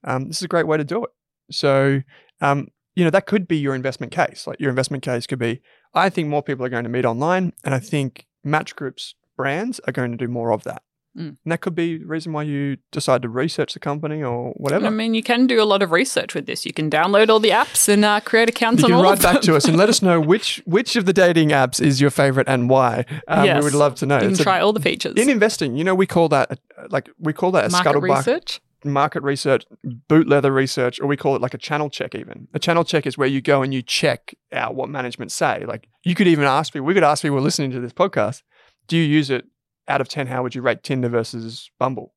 [0.03, 1.09] Um, this is a great way to do it.
[1.51, 2.01] So
[2.41, 4.45] um, you know that could be your investment case.
[4.47, 5.61] Like your investment case could be,
[5.93, 9.79] I think more people are going to meet online, and I think Match Group's brands
[9.87, 10.83] are going to do more of that.
[11.17, 11.37] Mm.
[11.43, 14.87] And that could be the reason why you decide to research the company or whatever.
[14.87, 16.65] I mean, you can do a lot of research with this.
[16.65, 19.13] You can download all the apps and uh, create accounts you on can all write
[19.13, 19.33] of them.
[19.35, 22.09] back to us and let us know which which of the dating apps is your
[22.09, 23.05] favorite and why.
[23.27, 23.59] Um, Yes.
[23.59, 24.15] We would love to know.
[24.15, 25.13] You can It's a- try all the features.
[25.15, 28.17] in investing, you know, we call that a- like we call that a Market scuttlebutt
[28.17, 28.59] research.
[28.85, 29.65] Market research,
[30.07, 32.15] boot leather research, or we call it like a channel check.
[32.15, 35.65] Even a channel check is where you go and you check out what management say.
[35.65, 36.85] Like you could even ask people.
[36.85, 38.41] We could ask people listening to this podcast,
[38.87, 39.45] do you use it
[39.87, 40.27] out of ten?
[40.27, 42.13] How would you rate Tinder versus Bumble?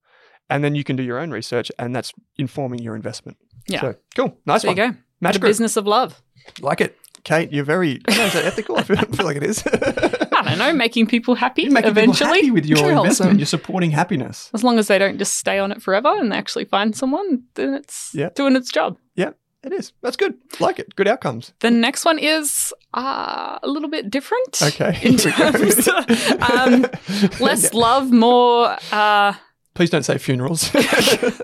[0.49, 3.37] And then you can do your own research, and that's informing your investment.
[3.69, 3.81] Yeah.
[3.81, 4.77] So cool, nice There one.
[4.77, 5.33] you go.
[5.33, 6.23] The business of love.
[6.61, 7.51] Like it, Kate.
[7.53, 8.01] You're very.
[8.09, 8.77] I know, is that ethical?
[8.79, 9.65] I feel, I feel like it is.
[10.59, 12.15] Don't know, making people happy You're making eventually.
[12.19, 13.09] people happy with your investment.
[13.31, 13.39] awesome.
[13.39, 14.51] You're supporting happiness.
[14.55, 17.43] As long as they don't just stay on it forever and they actually find someone,
[17.55, 18.31] then it's Yeah.
[18.35, 18.99] doing its job.
[19.15, 19.31] Yeah,
[19.63, 19.93] it is.
[20.03, 20.35] That's good.
[20.61, 20.95] Like it.
[20.97, 21.53] Good outcomes.
[21.61, 24.63] The next one is uh, a little bit different.
[24.63, 24.99] Okay.
[25.03, 25.51] In Here we go.
[25.53, 26.87] terms of, um,
[27.41, 29.35] less love, more, uh,
[29.77, 30.69] Please don't say funerals.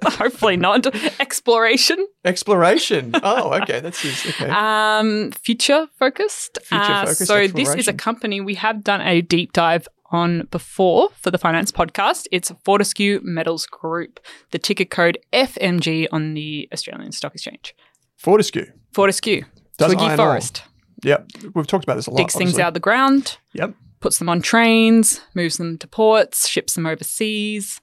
[0.04, 0.86] hopefully not,
[1.20, 3.12] exploration, Exploration.
[3.22, 3.80] Oh, okay.
[3.80, 4.48] That's just, okay.
[4.48, 6.58] um, future focused.
[6.64, 11.30] Future-focused so this is a company we have done a deep dive on before for
[11.30, 12.26] the finance podcast.
[12.32, 14.18] It's Fortescue Metals Group,
[14.50, 17.74] the ticker code FMG on the Australian Stock Exchange.
[18.16, 18.64] Fortescue.
[18.92, 19.44] Fortescue,
[19.76, 20.16] Does Twiggy.
[20.16, 20.62] Forrest,
[21.02, 21.28] Yep.
[21.54, 22.16] We've talked about this a lot.
[22.18, 23.74] digs things out of the ground, Yep.
[24.00, 27.80] puts them on trains, moves them to ports, ships them overseas,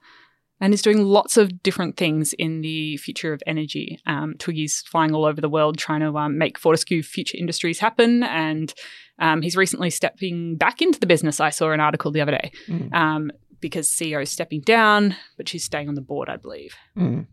[0.61, 3.99] and is doing lots of different things in the future of energy.
[4.05, 8.23] Um, Twiggy's flying all over the world trying to um, make Fortescue future industries happen,
[8.23, 8.73] and
[9.19, 11.39] um, he's recently stepping back into the business.
[11.39, 12.93] I saw an article the other day Mm.
[12.93, 13.31] um,
[13.61, 16.75] because CEO is stepping down, but she's staying on the board, I believe.
[16.97, 17.27] Mm.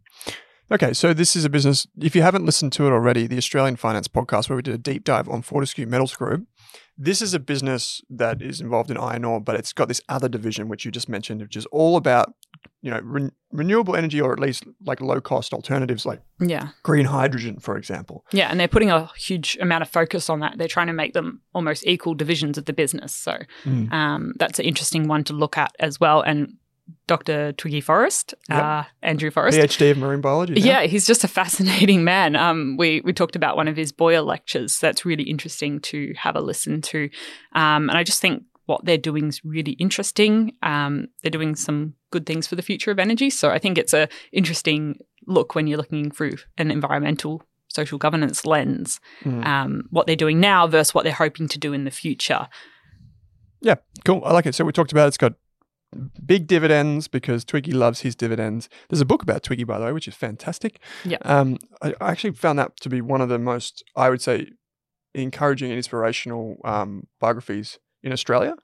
[0.72, 1.86] Okay, so this is a business.
[2.00, 4.78] If you haven't listened to it already, the Australian Finance Podcast, where we did a
[4.78, 6.44] deep dive on Fortescue Metals Group,
[6.98, 10.28] this is a business that is involved in iron ore, but it's got this other
[10.28, 12.32] division which you just mentioned, which is all about
[12.82, 16.68] you know ren- renewable energy or at least like low cost alternatives like Yeah.
[16.82, 18.24] green hydrogen, for example.
[18.32, 20.58] Yeah, and they're putting a huge amount of focus on that.
[20.58, 23.14] They're trying to make them almost equal divisions of the business.
[23.14, 23.92] So Mm.
[23.92, 26.20] um, that's an interesting one to look at as well.
[26.22, 26.54] And
[27.08, 27.52] Dr.
[27.52, 28.62] Twiggy Forrest, Yep.
[28.62, 29.58] uh, Andrew Forrest.
[29.58, 30.54] PhD of marine biology.
[30.54, 30.64] now.
[30.64, 32.36] Yeah, he's just a fascinating man.
[32.36, 34.78] Um, we we talked about one of his Boyer lectures.
[34.78, 37.08] That's really interesting to have a listen to,
[37.54, 40.52] um, and I just think what they're doing is really interesting.
[40.62, 43.30] Um, they're doing some good things for the future of energy.
[43.30, 48.44] So I think it's a interesting look when you're looking through an environmental social governance
[48.44, 49.00] lens.
[49.24, 49.46] Mm.
[49.46, 52.48] Um, what they're doing now versus what they're hoping to do in the future.
[53.60, 54.22] Yeah, cool.
[54.24, 54.54] I like it.
[54.54, 55.34] So we talked about it's got
[56.24, 58.68] big dividends because Twiggy loves his dividends.
[58.88, 60.80] There's a book about Twiggy, by the way, which is fantastic.
[61.04, 61.18] Yeah.
[61.22, 64.48] Um, I, I actually found that to be one of the most, I would say,
[65.14, 68.54] encouraging and inspirational um, biographies in Australia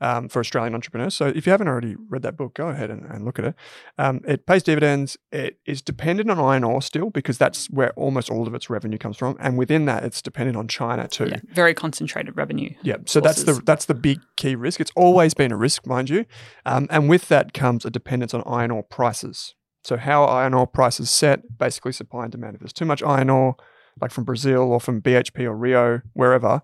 [0.00, 1.14] um, for Australian entrepreneurs.
[1.14, 3.54] So if you haven't already read that book, go ahead and, and look at it.
[3.98, 5.16] Um, it pays dividends.
[5.30, 8.98] It is dependent on iron ore still because that's where almost all of its revenue
[8.98, 11.28] comes from, and within that, it's dependent on China too.
[11.28, 12.74] Yeah, very concentrated revenue.
[12.82, 14.80] Yeah, so that's the that's the big key risk.
[14.80, 16.24] It's always been a risk, mind you,
[16.64, 19.54] um, and with that comes a dependence on iron ore prices.
[19.84, 21.58] So how iron ore prices set?
[21.58, 22.54] Basically, supply and demand.
[22.54, 23.56] If there's too much iron ore,
[24.00, 26.60] like from Brazil or from BHP or Rio, wherever,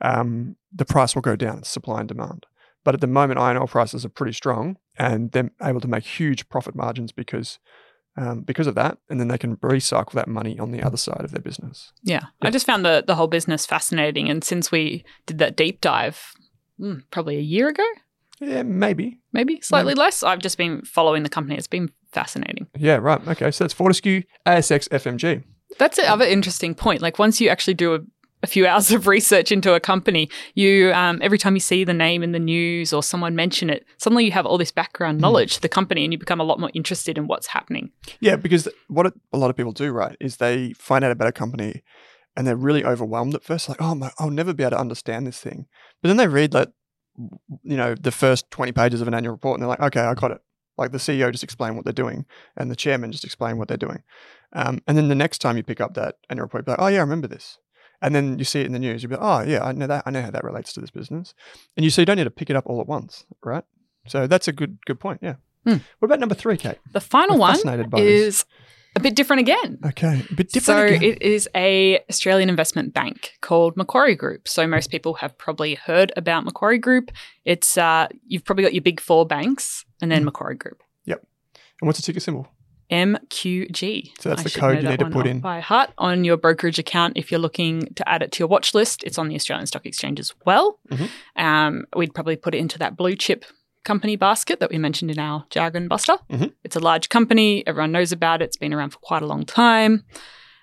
[0.00, 1.58] um, the price will go down.
[1.58, 2.46] It's supply and demand.
[2.84, 6.04] But at the moment, iron ore prices are pretty strong, and they're able to make
[6.04, 7.58] huge profit margins because
[8.16, 11.22] um, because of that, and then they can recycle that money on the other side
[11.24, 11.92] of their business.
[12.04, 12.20] Yeah.
[12.40, 12.48] Yeah.
[12.48, 14.28] I just found the, the whole business fascinating.
[14.30, 16.32] And since we did that deep dive,
[16.78, 17.82] mm, probably a year ago,
[18.40, 19.18] Yeah, maybe.
[19.32, 21.56] maybe slightly less, I've just been following the company.
[21.56, 22.68] It's been fascinating.
[22.78, 23.26] Yeah, right.
[23.26, 25.42] Okay, so that's Fortescue, ASX, FMG.
[25.78, 27.02] That's the other interesting point.
[27.02, 27.98] Like once you actually do a,
[28.42, 31.94] a few hours of research into a company, you um, every time you see the
[31.94, 35.54] name in the news or someone mention it, suddenly you have all this background knowledge
[35.54, 37.90] to the company, and you become a lot more interested in what's happening.
[38.20, 41.32] Yeah, because what a lot of people do, right, is they find out about a
[41.32, 41.82] company
[42.36, 45.26] and they're really overwhelmed at first, like, oh my, I'll never be able to understand
[45.26, 45.66] this thing.
[46.02, 46.70] But then they read like,
[47.62, 50.14] you know, the first 20 pages of an annual report and they're like, okay, I
[50.14, 50.40] got it.
[50.76, 53.76] Like the CEO just explain what they're doing and the chairman just explain what they're
[53.76, 54.02] doing.
[54.52, 56.88] Um, and then the next time you pick up that annual report, you're like, oh
[56.88, 57.58] yeah, I remember this.
[58.02, 59.86] And then you see it in the news, you'll be like, oh yeah, I know
[59.86, 60.02] that.
[60.06, 61.34] I know how that relates to this business.
[61.76, 63.64] And you see, you don't need to pick it up all at once, right?
[64.06, 65.20] So that's a good good point.
[65.22, 65.36] Yeah.
[65.64, 65.78] Hmm.
[65.98, 66.78] What about number three, Kate?
[66.92, 67.56] The final one
[67.88, 68.44] by this.
[68.96, 69.78] A bit different again.
[69.84, 70.62] Okay, a bit different.
[70.90, 71.02] so again.
[71.02, 74.46] it is a Australian investment bank called Macquarie Group.
[74.48, 77.10] So most people have probably heard about Macquarie Group.
[77.44, 80.26] It's uh, you've probably got your big four banks and then Mm.
[80.26, 80.82] Macquarie Group.
[81.06, 81.26] Yep.
[81.80, 82.48] And what's the ticker symbol?
[82.90, 84.12] MQG.
[84.20, 85.40] So that's I the code you need to put in.
[85.40, 88.74] by heart on your brokerage account if you're looking to add it to your watch
[88.74, 89.02] list.
[89.04, 90.78] It's on the Australian Stock Exchange as well.
[90.90, 91.08] Mhm.
[91.36, 93.44] Um, we'd probably put it into that blue chip
[93.84, 96.16] company basket that we mentioned in our jargon buster.
[96.30, 96.52] Mhm.
[96.64, 97.64] It's a large company.
[97.66, 98.46] Everyone knows about it.
[98.46, 100.04] It's been around for quite a long time.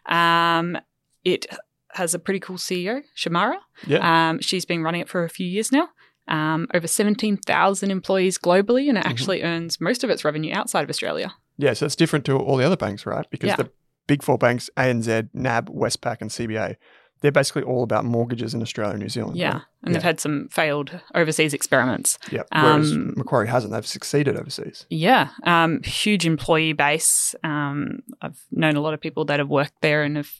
[0.08, 0.78] Um,
[1.24, 1.46] it
[1.94, 3.58] has a pretty cool CEO, Shemara.
[3.86, 4.30] Yeah.
[4.30, 5.90] Um, she's been running it for a few years now.
[6.28, 9.10] Um, over 17,000 employees globally, and it Mhm.
[9.10, 11.34] actually earns most of its revenue outside of Australia.
[11.58, 13.26] Yeah, so it's different to all the other banks, right?
[13.30, 13.56] Because Yeah.
[13.58, 13.72] the
[14.08, 16.78] big four banks, ANZ, NAB, Westpac, and CBA,
[17.22, 19.38] they're basically all about mortgages in Australia and New Zealand.
[19.38, 19.54] Yeah.
[19.54, 19.62] right?
[19.84, 22.20] And they've had some failed overseas experiments.
[22.32, 22.44] Yeah.
[22.52, 23.74] Whereas Um, Macquarie hasn't.
[23.74, 24.86] They've succeeded overseas.
[24.90, 25.30] Yeah.
[25.44, 27.34] Um, huge employee base.
[27.44, 30.32] Um, I've known a lot of people that have worked there and have,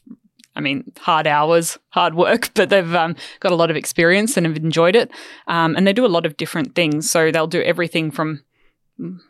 [0.54, 4.46] I mean, hard hours, hard work, but they've um, got a lot of experience and
[4.46, 5.10] have enjoyed it.
[5.46, 7.10] Um, and they do a lot of different things.
[7.10, 8.42] So they'll do everything from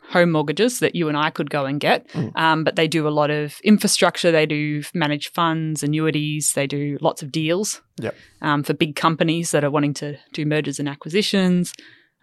[0.09, 2.31] home mortgages that you and I could go and get, Mm.
[2.35, 4.31] um, but they do a lot of infrastructure.
[4.31, 6.53] They do manage funds, annuities.
[6.53, 8.15] They do lots of deals Yep.
[8.41, 11.73] um, for big companies that are wanting to do mergers and acquisitions.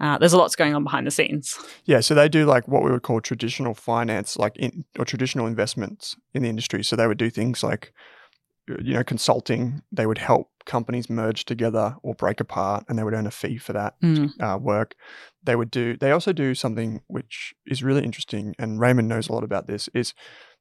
[0.01, 1.59] Uh, there's a lots going on behind the scenes.
[1.85, 5.47] Yeah, so they do like what we would call traditional finance, like in, or traditional
[5.47, 6.83] investments in the industry.
[6.83, 7.93] So they would do things like,
[8.67, 9.83] you know, consulting.
[9.93, 13.59] They would help companies merge together or break apart, and they would earn a fee
[13.59, 14.31] for that Mm.
[14.41, 14.95] uh, work.
[15.43, 15.97] They would do.
[16.03, 19.89] They also do something which is really interesting, and Raymond knows a lot about this.
[19.95, 20.15] Is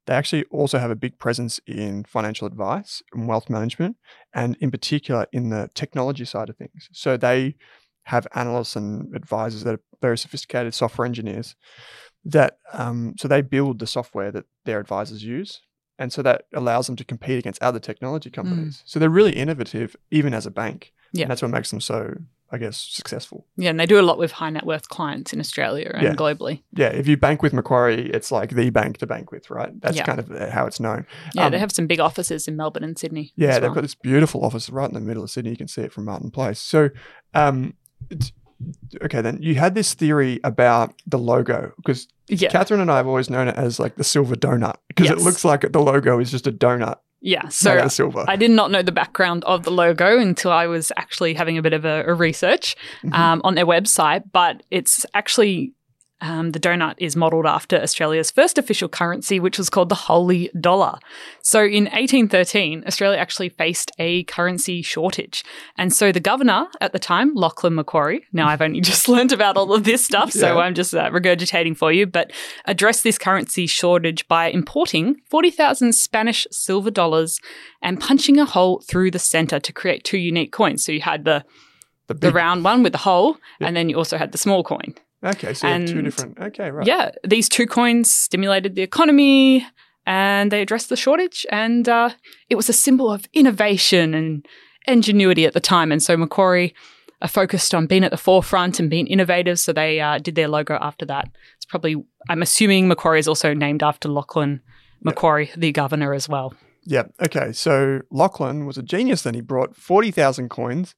[0.05, 3.97] they actually also have a big presence in financial advice and wealth management,
[4.33, 6.89] and in particular in the technology side of things.
[6.91, 7.55] So they
[8.03, 11.55] have analysts and advisors that are very sophisticated software engineers
[12.25, 15.61] that um, so they build the software that their advisors use
[15.99, 19.95] and so that allows them to compete against other technology companies so they're really innovative
[20.09, 21.23] even as a bank Yeah.
[21.23, 22.15] and that's what makes them so
[22.51, 25.39] i guess successful Yeah, and they do a lot with high net worth clients in
[25.39, 26.15] Australia and Yeah.
[26.15, 26.63] globally.
[26.81, 29.97] yeah if you bank with macquarie it's like the bank to bank with right that's
[29.97, 30.05] Yeah.
[30.09, 32.83] kind of uh, how it's known Yeah, Um, they have some big offices in Melbourne
[32.83, 33.25] and Sydney.
[33.35, 35.51] Yeah, as they've got this beautiful office right in the middle of Sydney.
[35.51, 36.59] You can see it from Martin Place.
[36.59, 36.89] So,
[37.35, 37.73] um,
[39.01, 43.07] okay, then you had this theory about the logo because yeah, Catherine and I have
[43.07, 46.31] always known it as like the silver donut because it looks like the logo is
[46.31, 47.49] just a donut yeah.
[47.49, 48.23] So silver.
[48.27, 51.61] I did not know the background of the logo until I was actually having a
[51.61, 53.13] bit of a, a research Mhm.
[53.13, 54.23] um, on their website.
[54.31, 55.73] But it's actually
[56.21, 60.49] um, the donut is modelled after Australia's first official currency, which was called the Holy
[60.59, 60.99] Dollar.
[61.41, 65.43] So in 1813, Australia actually faced a currency shortage,
[65.77, 68.25] and so the governor at the time, Lachlan Macquarie.
[68.33, 70.61] Now I've only just learned about all of this stuff, so Yeah.
[70.63, 72.05] I'm just uh, regurgitating for you.
[72.05, 72.31] But
[72.65, 77.39] addressed this currency shortage by importing 40,000 Spanish silver dollars
[77.81, 80.83] and punching a hole through the center to create two unique coins.
[80.83, 81.45] So you had the,
[82.07, 83.67] the the round one with the hole, Yeah.
[83.67, 84.95] and then you also had the small coin.
[85.23, 86.39] Okay, so have two different.
[86.39, 86.85] Okay, right.
[86.85, 89.65] Yeah, these two coins stimulated the economy
[90.05, 91.45] and they addressed the shortage.
[91.51, 92.11] And uh,
[92.49, 94.45] it was a symbol of innovation and
[94.87, 95.91] ingenuity at the time.
[95.91, 96.73] And so Macquarie
[97.21, 99.59] are focused on being at the forefront and being innovative.
[99.59, 101.29] So they uh, did their logo after that.
[101.57, 101.95] It's probably,
[102.29, 104.61] I'm assuming Macquarie is also named after Lachlan
[105.01, 106.53] Macquarie, the governor, as well.
[106.85, 107.03] Yeah.
[107.21, 107.51] Okay.
[107.51, 109.21] So Lachlan was a genius.
[109.23, 110.95] Then he brought forty thousand coins,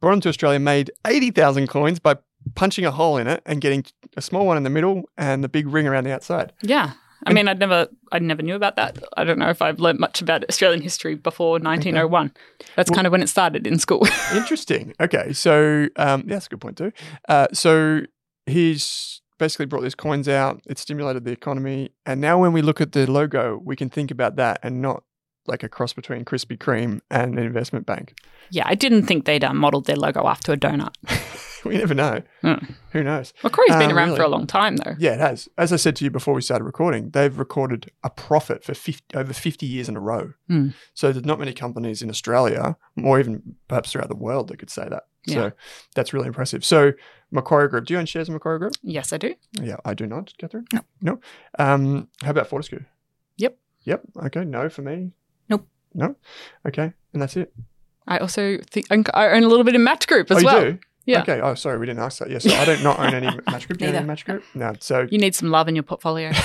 [0.00, 2.16] brought them to Australia, made eighty thousand coins by
[2.54, 3.84] punching a hole in it and getting
[4.16, 6.52] a small one in the middle and the big ring around the outside.
[6.62, 6.92] Yeah.
[7.26, 8.98] I mean, I'd never, I never knew about that.
[9.16, 12.32] I don't know if I've learnt much about Australian history before 1901.
[12.76, 14.06] That's Well- kind of when it started in school.
[14.34, 14.94] Interesting.
[14.98, 16.92] Okay, so um, yeah, that's a good point too.
[17.28, 18.00] Uh, so
[18.46, 20.62] he's basically brought these coins out.
[20.66, 24.10] It stimulated the economy, and now when we look at the logo, we can think
[24.10, 25.02] about that and not
[25.46, 28.14] like a cross between Krispy Kreme and an investment bank.
[28.50, 30.94] yeah, I didn't think they'd uh, modelled their logo after a donut.
[31.64, 32.22] we never know.
[32.42, 32.54] Hmm.
[32.92, 33.32] Who knows?
[33.42, 34.18] Macquarie's been Um, around really?
[34.18, 34.94] for a long time, though.
[34.98, 35.48] Yeah, it has.
[35.58, 39.16] As I said to you before we started recording, they've recorded a profit for 50,
[39.16, 40.32] over 50 years in a row.
[40.48, 40.68] Hmm.
[40.94, 44.70] So there's not many companies in Australia, or even perhaps throughout the world, that could
[44.70, 45.04] say that.
[45.26, 45.34] Yeah.
[45.34, 45.52] So
[45.94, 46.64] that's really impressive.
[46.64, 46.92] So
[47.30, 48.72] Macquarie Group, do you own shares in Macquarie Group?
[48.82, 49.34] Yes, I do.
[49.60, 50.66] Yeah, I do not, Catherine.
[50.72, 50.80] No.
[51.02, 51.20] No.
[51.58, 52.84] Um, how about Fortescue?
[53.36, 53.58] Yep.
[53.84, 54.02] Yep.
[54.26, 54.44] Okay.
[54.44, 55.12] No for me.
[55.48, 55.66] Nope.
[55.94, 56.16] No.
[56.66, 56.92] Okay.
[57.12, 57.52] And that's it.
[58.06, 60.60] I also think I own a little bit in Match Group as oh, well.
[60.62, 60.78] do?
[61.10, 61.22] Yeah.
[61.22, 61.40] Okay.
[61.40, 62.30] Oh, sorry, we didn't ask that.
[62.30, 62.44] Yes.
[62.44, 63.78] so I don't not own any match group.
[63.78, 63.98] Do you own Neither.
[63.98, 64.44] any match group?
[64.54, 64.72] No.
[64.80, 66.30] So You need some love in your portfolio.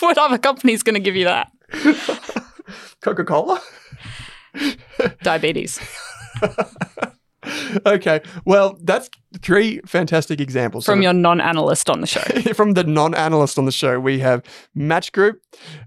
[0.00, 1.52] what other company's going to give you that?
[3.02, 3.60] Coca Cola.
[5.22, 5.78] Diabetes.
[7.86, 8.20] okay.
[8.44, 9.10] Well, that's
[9.42, 12.20] three fantastic examples From So- your non analyst on the show.
[12.54, 14.42] from the non-analyst on the show, we have
[14.74, 15.40] Match Group,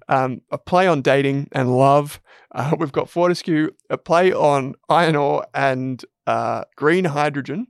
[0.08, 2.22] um, a play on dating and love.
[2.54, 7.68] Uh, we've got Fortescue, a play on iron ore and uh, green hydrogen,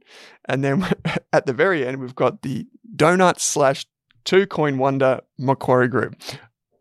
[0.47, 0.85] and then
[1.33, 3.85] at the very end, we've got the donut slash
[4.25, 6.15] two coin wonder Macquarie Group.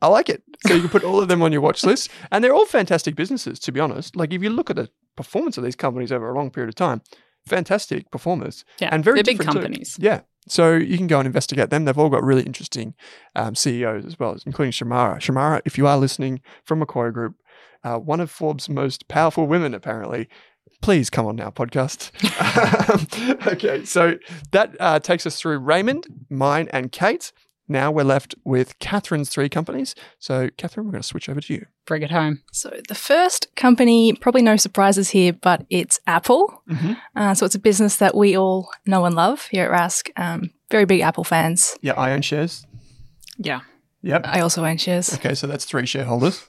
[0.02, 0.42] I like it.
[0.66, 3.14] So you can put all of them on your watch list, and they're all fantastic
[3.16, 3.58] businesses.
[3.60, 6.34] To be honest, like if you look at the performance of these companies over a
[6.34, 7.02] long period of time,
[7.46, 8.88] fantastic performers Yeah.
[8.92, 9.62] and very big different too.
[9.62, 9.96] companies.
[10.00, 10.20] Yeah.
[10.48, 11.84] So you can go and investigate them.
[11.84, 12.94] They've all got really interesting
[13.36, 15.18] um, CEOs as well, including Shemara.
[15.18, 17.36] Shemara, if you are listening from Macquarie Group,
[17.84, 20.28] uh, one of Forbes' most powerful women, apparently.
[20.80, 22.10] Please come on now, podcast.
[22.90, 24.18] Um, okay, so
[24.50, 27.32] that uh, takes us through Raymond, mine, and Kate.
[27.72, 29.94] Now we're left with Catherine's three companies.
[30.18, 31.66] So, Catherine, we're going to switch over to you.
[31.86, 32.42] Bring it home.
[32.52, 36.62] So the first company, probably no surprises here, but it's Apple.
[36.68, 36.96] Mhm.
[37.16, 40.10] Uh, so it's a business that we all know and love here at Rask.
[40.16, 41.76] Um, very big Apple fans.
[41.80, 42.66] Yeah, I own shares.
[43.38, 43.60] Yeah.
[44.02, 44.26] Yep.
[44.26, 45.14] I also own shares.
[45.14, 46.48] Okay, so that's three shareholders.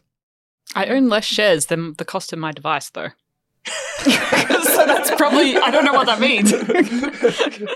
[0.75, 3.09] I own less shares than the cost of my device, though.
[4.03, 6.51] so that's probably, I don't know what that means.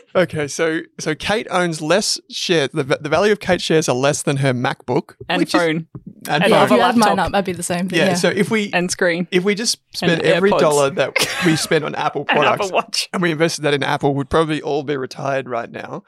[0.15, 2.69] okay, so so Kate owns less shares.
[2.73, 5.87] The, the value of Kate's shares are less than her MacBook And which is- phone
[6.27, 6.63] and And Yeah, phone.
[6.65, 7.97] if you other add mine up, I'd be the same thing.
[7.99, 8.13] Yeah, Yeah.
[8.15, 10.59] So if we and screen if we just spent every AirPods.
[10.59, 13.09] dollar that we spent on Apple and products Apple Watch.
[13.13, 16.03] and we invested that in Apple, we'd probably all be retired right now.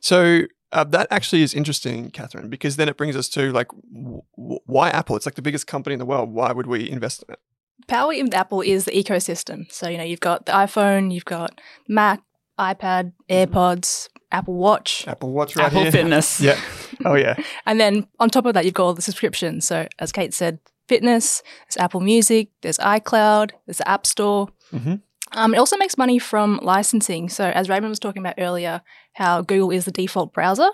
[0.00, 4.22] So uh, that actually is interesting, Catherine, because then it brings us to like, w-
[4.38, 5.16] w- why Apple?
[5.16, 6.32] It's like the biggest company in the world.
[6.32, 7.40] Why would we invest in it?
[7.86, 9.70] Power in Apple is the ecosystem.
[9.72, 12.20] So, you know, you've got the iPhone, you've got Mac,
[12.58, 15.06] iPad, AirPods, Apple Watch.
[15.06, 15.92] Apple Watch right Apple here.
[15.92, 16.40] Fitness.
[16.40, 16.58] Yeah.
[17.04, 17.34] Oh yeah.
[17.66, 19.66] And then on top of that, you've got all the subscriptions.
[19.66, 20.58] So, as Kate said,
[20.88, 24.48] fitness, there's Apple Music, there's iCloud, there's the App Store.
[24.72, 25.00] Mhm.
[25.34, 27.28] Um, it also makes money from licensing.
[27.30, 28.82] So, as Raymond was talking about earlier,
[29.14, 30.68] how Google is the default browser.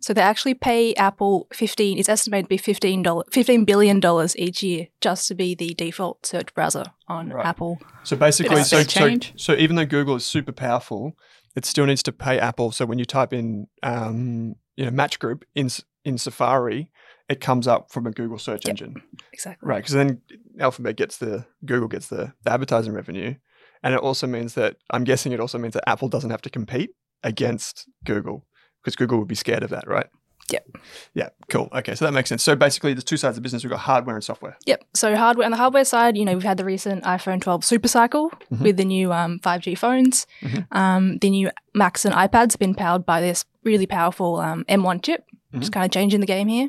[0.00, 4.00] So, they actually pay Apple 15, it's estimated to be $15, $15 billion
[4.36, 7.46] each year just to be the default search browser on Right.
[7.46, 7.80] Apple.
[8.04, 11.14] So basically, so, so so even though Google is super powerful,
[11.56, 12.70] it still needs to pay Apple.
[12.70, 15.70] So when you type in, um, you know, Match Group in
[16.04, 16.90] in Safari,
[17.30, 18.70] it comes up from a Google search Yep.
[18.72, 19.66] engine, Exactly.
[19.66, 19.78] right?
[19.78, 20.20] Because then
[20.60, 23.36] Alphabet gets the Google gets the, the advertising revenue,
[23.82, 26.50] and it also means that I'm guessing it also means that Apple doesn't have to
[26.50, 26.90] compete
[27.24, 28.44] against Google
[28.82, 30.06] because Google would be scared of that, right?
[30.52, 30.68] Yep.
[31.14, 31.30] Yeah.
[31.48, 31.70] Cool.
[31.74, 31.94] Okay.
[31.94, 32.42] So that makes sense.
[32.42, 33.64] So basically, there's two sides of the business.
[33.64, 34.58] We've got hardware and software.
[34.66, 34.84] Yep.
[34.92, 37.88] So hardware on the hardware side, you know, we've had the recent iPhone 12 super
[37.88, 38.60] cycle Mhm.
[38.60, 40.26] with the new um, 5G phones.
[40.42, 40.66] Mhm.
[40.70, 45.02] Um, the new Macs and iPads have been powered by this really powerful um, M1
[45.02, 46.68] chip, which is kind of changing the game here.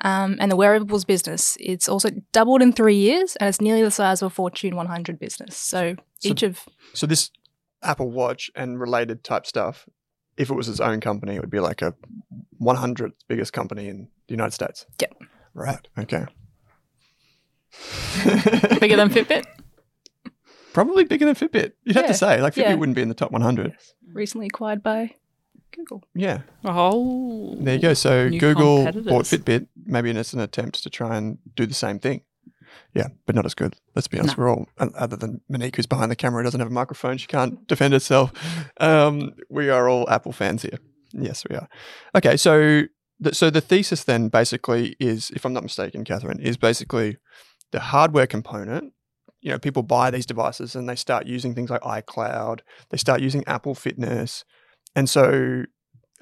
[0.00, 3.90] Um, and the wearables business, it's also doubled in three years, and it's nearly the
[3.90, 5.56] size of a Fortune 100 business.
[5.56, 6.60] So, So- each of
[6.92, 7.30] So this
[7.84, 9.88] Apple Watch and related type stuff,
[10.36, 11.94] if it was its own company, it would be like a
[12.60, 14.86] 100th biggest company in the United States.
[15.00, 15.14] Yep.
[15.54, 15.86] Right.
[15.98, 16.26] Okay.
[18.80, 19.44] Bigger than Fitbit?
[20.72, 21.72] Probably bigger than Fitbit.
[21.84, 22.40] You'd have to say.
[22.40, 22.74] Like Fitbit Yeah.
[22.74, 23.76] wouldn't be in the top 100.
[24.12, 25.14] recently acquired by
[25.72, 26.02] Google.
[26.14, 26.42] Yeah.
[26.64, 27.56] Oh.
[27.60, 27.94] There you go.
[27.94, 29.68] So Google bought Fitbit.
[29.86, 32.22] Maybe it's an attempt to try and do the same thing.
[32.94, 33.76] Yeah, but not as good.
[33.94, 34.38] Let's be honest.
[34.38, 34.44] No.
[34.44, 37.18] We're all, other than Monique, who's behind the camera, doesn't have a microphone.
[37.18, 38.32] She can't defend herself.
[38.80, 40.78] Um, we are all Apple fans here.
[41.12, 41.68] Yes, we are.
[42.14, 42.82] Okay, so
[43.20, 47.16] the, so the thesis then basically is, if I'm not mistaken, Catherine, is basically
[47.70, 48.92] the hardware component.
[49.40, 52.60] You know, people buy these devices and they start using things like iCloud.
[52.90, 54.44] They start using Apple Fitness,
[54.96, 55.64] and so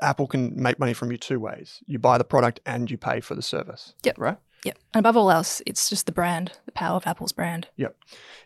[0.01, 3.21] Apple can make money from you two ways: you buy the product and you pay
[3.21, 3.95] for the service.
[4.03, 4.17] Yep.
[4.19, 4.39] Right.
[4.65, 4.79] Yep.
[4.95, 7.69] And above all else, it's just the brand, the power of Apple's brand.
[7.77, 7.97] Yep.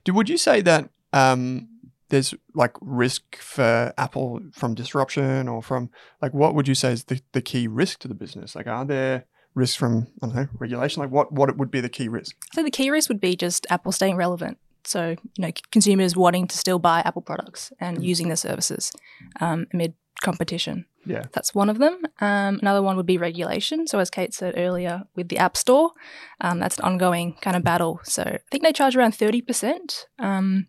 [0.05, 1.69] Do, would you say that um,
[2.09, 5.91] there's like risk for Apple from disruption or from
[6.23, 8.55] like what would you say is the, the key risk to the business?
[8.55, 11.03] Like, are there risks from I don't know regulation?
[11.03, 12.37] Like, what what would be the key risk?
[12.55, 14.59] So the key risk would be just Apple staying relevant.
[14.85, 18.05] So you know, consumers wanting to still buy Apple products and Mm.
[18.05, 18.93] using their services
[19.41, 20.87] um, amid competition.
[21.05, 21.25] Yeah.
[21.33, 22.01] That's one of them.
[22.21, 23.87] Um, another one would be regulation.
[23.87, 25.93] So as Kate said earlier, with the App Store,
[26.41, 28.01] um, that's an ongoing kind of battle.
[28.05, 30.67] So I think they charge around thirty percent um,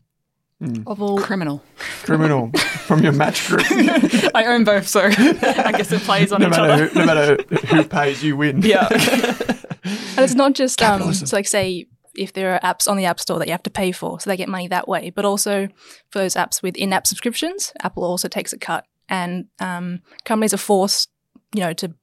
[0.59, 0.87] Mm.
[0.87, 1.19] of all.
[1.19, 1.63] Criminal.
[2.03, 2.51] Criminal
[2.87, 3.61] from your match group.
[4.33, 6.87] I own both, so I guess it plays on no each matter other.
[6.87, 8.61] who, no matter who pays, you win.
[8.63, 8.87] Yeah.
[9.83, 11.85] And it's not just um, so like say
[12.15, 14.29] if there are apps on the App Store that you have to pay for, so
[14.29, 15.11] they get money that way.
[15.11, 15.67] But also
[16.09, 20.57] for those apps with in-app subscriptions, Apple also takes a cut, and um, companies are
[20.57, 21.09] forced,
[21.53, 21.93] you know, to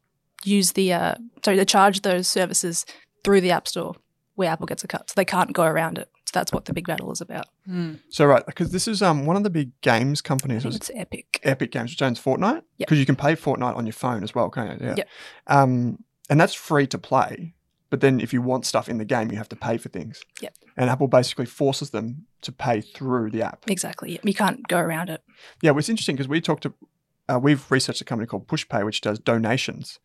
[0.44, 2.86] use the uh, sorry to charge those services
[3.22, 3.94] through the App Store,
[4.34, 6.08] where Apple gets a cut, so they can't go around it.
[6.26, 7.46] So that's what the big battle is about.
[7.66, 7.94] Hmm.
[8.08, 10.90] So right, because this is um one of the big games I companies think it's
[10.94, 11.40] Epic.
[11.42, 12.54] Epic Games, which owns Fortnite.
[12.54, 12.64] Yep.
[12.78, 14.86] Because you can pay Fortnite on your phone as well, can't you?
[14.88, 14.94] Yeah.
[14.96, 15.08] Yep.
[15.46, 17.54] Um, and that's free to play.
[17.90, 20.20] But then if you want stuff in the game, you have to pay for things.
[20.40, 20.56] Yep.
[20.76, 23.70] And Apple basically forces them to pay through the app.
[23.70, 24.18] Exactly.
[24.24, 25.22] You can't go around it.
[25.62, 26.74] Yeah, well, it's interesting because we talked to,
[27.28, 29.98] uh, we've researched a company called PushPay, which does donations.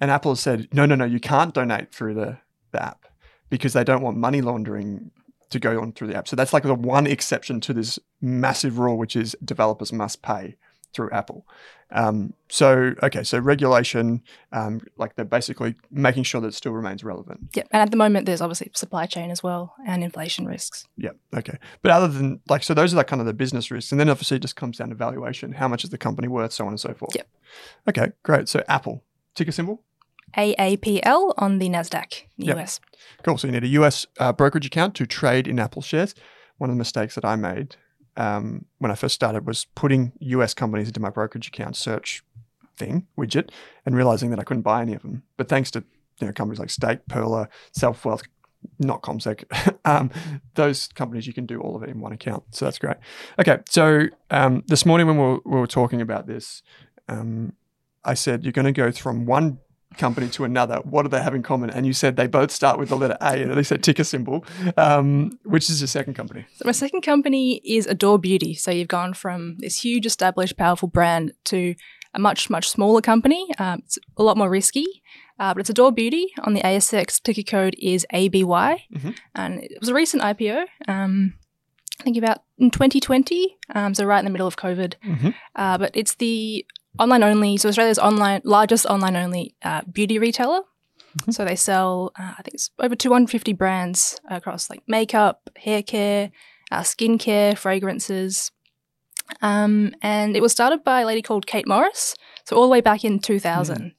[0.00, 2.38] And Apple has said, no, no, no, you can't donate through the,
[2.72, 3.06] the app
[3.48, 5.10] because they don't want money laundering
[5.50, 6.26] to go on through the app.
[6.26, 10.56] So that's like the one exception to this massive rule, which is developers must pay
[10.94, 11.46] through Apple.
[11.90, 14.22] Um, so, okay, so regulation,
[14.52, 17.40] um, like they're basically making sure that it still remains relevant.
[17.54, 20.86] Yeah, And at the moment, there's obviously supply chain as well and inflation risks.
[20.96, 21.10] Yeah.
[21.36, 21.58] Okay.
[21.82, 23.92] But other than like, so those are like kind of the business risks.
[23.92, 25.52] And then obviously it just comes down to valuation.
[25.52, 26.52] How much is the company worth?
[26.52, 27.14] So on and so forth.
[27.14, 27.28] Yep.
[27.90, 28.12] Okay.
[28.22, 28.48] Great.
[28.48, 29.82] So Apple, ticker symbol.
[30.36, 32.58] AAPL on the Nasdaq in the Yep.
[32.58, 32.80] US.
[33.22, 33.38] Cool.
[33.38, 36.14] So you need a US uh, brokerage account to trade in Apple shares.
[36.58, 37.76] One of the mistakes that I made
[38.16, 42.22] um, when I first started was putting US companies into my brokerage account search
[42.76, 43.50] thing widget
[43.86, 45.22] and realizing that I couldn't buy any of them.
[45.36, 45.84] But thanks to
[46.20, 48.22] you know companies like Stake, Pearler, Self Wealth,
[48.78, 49.44] not CommSec,
[49.84, 50.10] um,
[50.54, 52.44] those companies you can do all of it in one account.
[52.50, 52.96] So that's great.
[53.38, 56.62] Okay, so um, this morning when we were, we were talking about this,
[57.08, 57.52] um,
[58.04, 59.58] I said you're going to go from one
[59.98, 60.76] company to another.
[60.84, 61.70] What do they have in common?
[61.70, 64.04] And you said they both start with the letter A, and at least a ticker
[64.04, 64.44] symbol.
[64.76, 66.46] Um, which is your second company?
[66.56, 68.54] So my second company is Adore Beauty.
[68.54, 71.74] So you've gone from this huge, established, powerful brand to
[72.14, 73.48] a much, much smaller company.
[73.58, 74.86] Um, it's a lot more risky,
[75.40, 76.28] uh, but it's Adore Beauty.
[76.44, 78.42] On the ASX, ticker code is ABY,
[78.94, 79.14] Mhm.
[79.34, 80.64] and it was a recent IPO.
[80.86, 81.34] Um,
[82.00, 84.94] I think about in 2020, um, so right in the middle of COVID.
[85.04, 85.34] Mhm.
[85.56, 86.64] Uh, but it's the
[86.98, 90.60] online only, so Australia's online largest online only uh, beauty retailer.
[91.30, 96.30] So they sell, uh, I think it's over 250 brands across like makeup, hair care,
[96.72, 98.50] uh, skincare, fragrances.
[99.40, 102.16] Um, and it was started by a lady called Kate Morris.
[102.44, 103.92] So all the way back in 2000.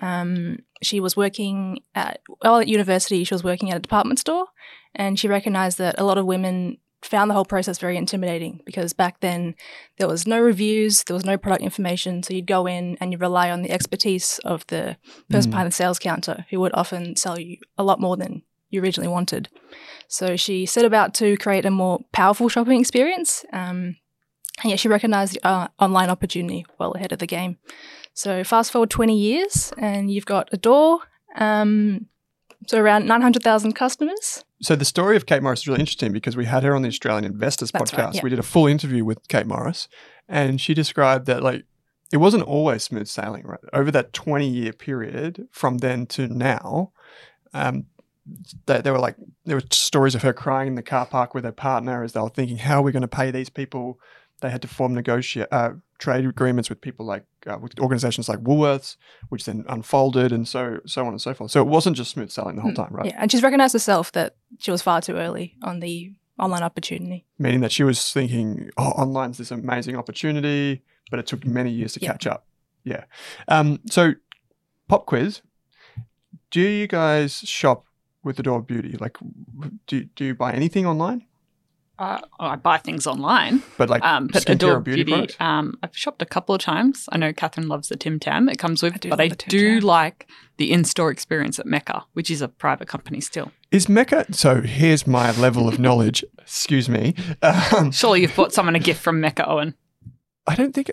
[0.00, 4.46] Um, she was working at, well, at university, she was working at a department store
[4.94, 8.92] and she recognized that a lot of women found the whole process very intimidating because
[8.92, 9.54] back then
[9.98, 12.22] there was no reviews, there was no product information.
[12.22, 14.96] So you'd go in and you rely on the expertise of the
[15.30, 15.52] person Mm.
[15.52, 19.08] behind the sales counter who would often sell you a lot more than you originally
[19.12, 19.48] wanted.
[20.08, 23.44] So she set about to create a more powerful shopping experience.
[23.52, 23.96] Um,
[24.62, 27.58] and yet she recognized the uh, online opportunity well ahead of the game.
[28.14, 31.00] So fast forward 20 years and you've got Adore.
[31.36, 32.06] Um,
[32.66, 34.44] so around 900,000 customers.
[34.62, 36.88] So the story of Kate Morris is really interesting because we had her on the
[36.88, 37.98] Australian Investors That's podcast.
[37.98, 38.20] right, yeah.
[38.22, 39.88] We did a full interview with Kate Morris,
[40.28, 41.64] and she described that like
[42.12, 43.44] it wasn't always smooth sailing.
[43.44, 46.92] Right over that twenty year period from then to now,
[47.52, 47.86] um,
[48.66, 51.44] they, they were like there were stories of her crying in the car park with
[51.44, 53.98] her partner as they were thinking, how are we going to pay these people?
[54.40, 55.72] They had to form negotiate uh,
[56.04, 58.96] trade agreements with people like uh, with organizations like Woolworths,
[59.30, 61.50] which then unfolded, and so so on and so forth.
[61.50, 63.06] So it wasn't just smooth sailing the whole Mm, time, right?
[63.06, 67.24] Yeah, and she's recognized herself that she was far too early on the online opportunity.
[67.38, 71.92] meaning that she was thinking, "Oh, online's this amazing opportunity," but it took many years
[71.94, 72.12] to Yeah.
[72.12, 72.46] catch up.
[72.84, 73.04] Yeah.
[73.48, 74.02] Um, so,
[74.88, 75.40] pop quiz:
[76.50, 77.86] Do you guys shop
[78.22, 78.96] with the door of Beauty?
[79.04, 79.16] Like,
[79.86, 81.20] do do you buy anything online?
[81.98, 85.34] Uh, I buy things online, But like, um, but skincare Adore or beauty, Beauty.
[85.38, 87.08] Um, I've shopped a couple of times.
[87.12, 89.86] I know Catherine loves the Tim Tam it comes with, I but I do Tam.
[89.86, 93.52] like the in-store experience at Mecca, which is a private company still.
[93.70, 94.26] Is Mecca?
[94.32, 96.24] So here's my level of knowledge.
[96.38, 97.14] Excuse me.
[97.42, 99.74] Um, Surely you've bought someone a gift from Mecca, Owen.
[100.46, 100.90] I don't think.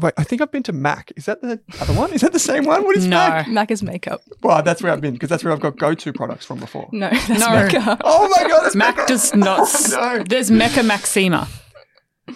[0.00, 1.12] Wait, I think I've been to Mac.
[1.16, 2.12] Is that the other one?
[2.12, 2.84] Is that the same one?
[2.84, 3.16] What is No.
[3.16, 3.48] Mac?
[3.48, 4.20] Mac is makeup.
[4.42, 6.88] Well, that's where I've been because that's where I've got go-to products from before.
[6.92, 7.50] No, that's No.
[7.50, 8.00] makeup.
[8.04, 9.06] Oh my god, that's Mac Mac.
[9.08, 9.60] does not.
[9.68, 10.22] s- No.
[10.22, 11.48] There's Mecca Maxima.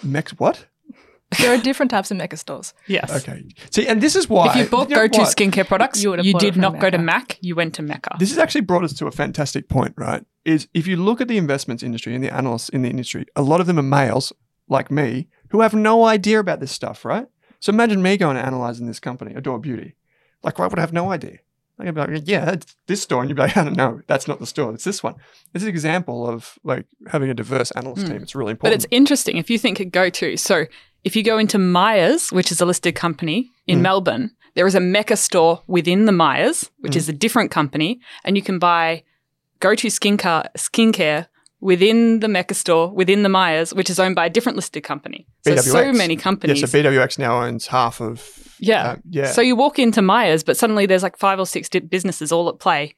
[0.03, 0.65] Mac what?
[1.39, 2.73] There are different types of Mecca stores.
[2.87, 3.11] Yes.
[3.11, 3.43] Okay.
[3.71, 5.35] See, and this is why If you bought you know go-to what?
[5.35, 7.37] skincare products, You you, would have bought it did from not go to Mac.
[7.41, 8.17] You went to Mecca.
[8.19, 10.23] This has actually brought us to a fantastic point, right?
[10.45, 13.41] Is if you look at the investments industry and the analysts in the industry, a
[13.41, 14.31] lot of them are males
[14.67, 17.25] like me who have no idea about this stuff, right?
[17.63, 19.95] So imagine me going and analyzing this company, Adore Beauty.
[20.43, 21.37] Like, I would have no idea.
[21.79, 23.21] I'd be like, yeah, it's this store.
[23.21, 25.15] And you'd be like, I don't know, that's not the store, it's this one.
[25.53, 28.17] This is an example of like having a diverse analyst team.
[28.17, 28.69] It's really important.
[28.69, 30.35] But it's interesting if you think of go-to.
[30.35, 30.65] So
[31.05, 33.83] if you go into Myers, which is a listed company in Mm.
[33.83, 36.97] Melbourne, there is a Mecca store within the Myers, which Mm.
[36.97, 39.03] is a different company, and you can buy
[39.61, 41.27] go-to skincare skincare
[41.63, 45.25] within the Mecca store within the Myers, which is owned by a different listed company.
[45.45, 45.97] So so BWX.
[45.97, 46.59] many yeah, companies.
[46.59, 48.55] so BWX now owns half of.
[48.59, 48.83] Yeah.
[48.83, 49.31] uh, yeah.
[49.31, 52.59] So you walk into Myers, but suddenly there's like five or six businesses all at
[52.59, 52.95] play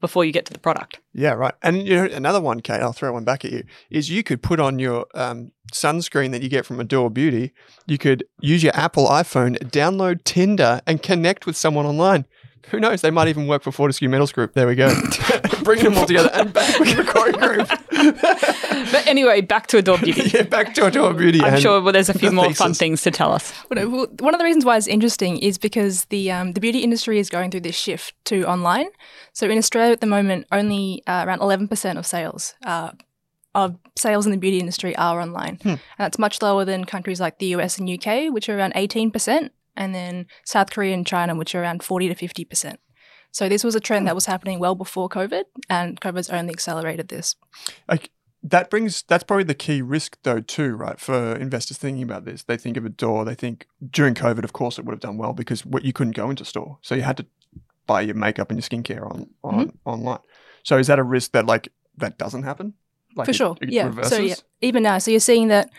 [0.00, 1.00] before you get to the product.
[1.14, 1.54] Yeah, right.
[1.62, 4.42] And you know, another one, Kate, I'll throw one back at you, is you could
[4.42, 7.52] put on your um, sunscreen that you get from Adore Beauty.
[7.86, 12.26] You could use your Apple iPhone, download Tinder, and connect with someone online.
[12.68, 13.00] Who knows?
[13.00, 14.54] They might even work for Fortescue Metals Group.
[14.54, 14.94] There we go.
[15.62, 17.68] Bringing them all together and back with the Corey Group.
[18.92, 20.30] But anyway, back to Adore Beauty.
[20.34, 21.40] yeah, back to Adore Beauty.
[21.40, 23.52] I'm sure well, there's a few the more fun things to tell us.
[23.68, 26.80] But well, one of the reasons why it's interesting is because the um, the beauty
[26.80, 28.88] industry is going through this shift to online.
[29.32, 32.90] So in Australia at the moment, only uh, around eleven percent of sales uh,
[33.54, 37.38] of sales in the beauty industry are online, and that's much lower than countries like
[37.38, 41.34] the US and UK, which are around eighteen percent, and then South Korea and China,
[41.34, 42.80] which are around forty to fifty percent.
[43.30, 47.08] So this was a trend that was happening well before COVID, and COVID's only accelerated
[47.08, 47.34] this.
[47.88, 48.10] like
[48.44, 52.42] that brings that's probably the key risk though too right for investors thinking about this
[52.42, 55.32] they think of Adore they think during covid of course it would have done well
[55.32, 57.26] because what you couldn't go into store so you had to
[57.86, 59.88] buy your makeup and your skincare on, on Mm-hmm.
[59.88, 60.18] online
[60.64, 61.68] so is that a risk that like
[61.98, 62.74] that doesn't happen
[63.14, 63.56] like For it- sure.
[63.60, 63.84] it yeah.
[63.86, 64.10] reverses?
[64.12, 65.70] So yeah, even now, so you're seeing that